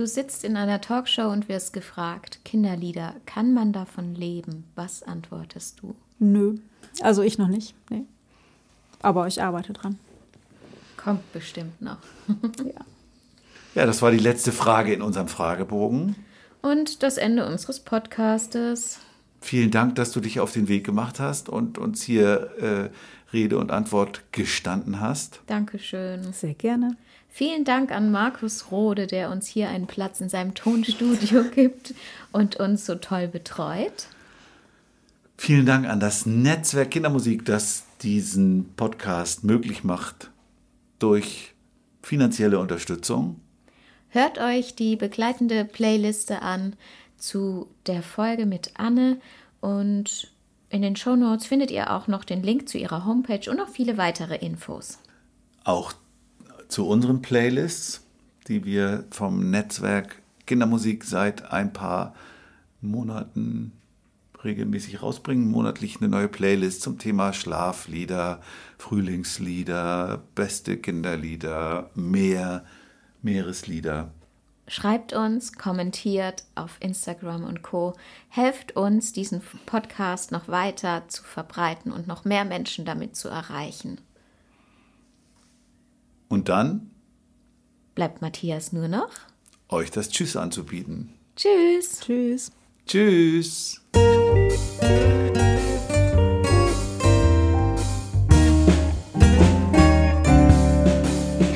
[0.03, 4.65] Du sitzt in einer Talkshow und wirst gefragt, Kinderlieder, kann man davon leben?
[4.75, 5.95] Was antwortest du?
[6.19, 6.57] Nö,
[6.99, 7.73] also ich noch nicht.
[7.89, 8.03] Nee.
[9.01, 9.97] Aber ich arbeite dran.
[10.97, 11.99] Kommt bestimmt noch.
[12.65, 12.81] Ja.
[13.75, 16.17] Ja, das war die letzte Frage in unserem Fragebogen.
[16.61, 18.99] Und das Ende unseres Podcastes.
[19.39, 22.89] Vielen Dank, dass du dich auf den Weg gemacht hast und uns hier äh,
[23.31, 25.39] Rede und Antwort gestanden hast.
[25.47, 26.33] Dankeschön.
[26.33, 26.97] Sehr gerne.
[27.35, 31.95] Vielen Dank an Markus Rode, der uns hier einen Platz in seinem Tonstudio gibt
[32.31, 34.05] und uns so toll betreut.
[35.35, 40.29] Vielen Dank an das Netzwerk Kindermusik, das diesen Podcast möglich macht
[40.99, 41.55] durch
[42.03, 43.39] finanzielle Unterstützung.
[44.09, 46.75] Hört euch die begleitende Playliste an
[47.17, 49.17] zu der Folge mit Anne
[49.59, 50.31] und
[50.69, 53.97] in den Shownotes findet ihr auch noch den Link zu ihrer Homepage und noch viele
[53.97, 54.99] weitere Infos.
[55.63, 55.93] Auch
[56.67, 58.05] zu unseren Playlists,
[58.47, 62.13] die wir vom Netzwerk Kindermusik seit ein paar
[62.81, 63.71] Monaten
[64.43, 65.49] regelmäßig rausbringen.
[65.49, 68.41] Monatlich eine neue Playlist zum Thema Schlaflieder,
[68.77, 72.65] Frühlingslieder, beste Kinderlieder, Meer,
[73.21, 74.11] Meereslieder.
[74.67, 77.95] Schreibt uns, kommentiert auf Instagram und Co.
[78.29, 83.99] Helft uns, diesen Podcast noch weiter zu verbreiten und noch mehr Menschen damit zu erreichen.
[86.29, 86.89] Und dann
[87.95, 89.09] Bleibt Matthias nur noch.
[89.69, 91.13] euch das Tschüss anzubieten.
[91.35, 91.99] Tschüss.
[91.99, 92.51] Tschüss.
[92.87, 93.81] Tschüss.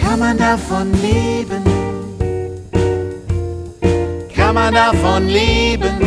[0.01, 1.63] Kann man davon leben?
[4.33, 5.97] Kann man davon leben?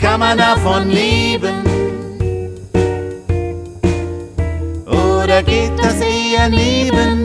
[0.00, 1.63] Kann man davon leben?
[5.34, 7.23] Oder geht das eher nebenbei?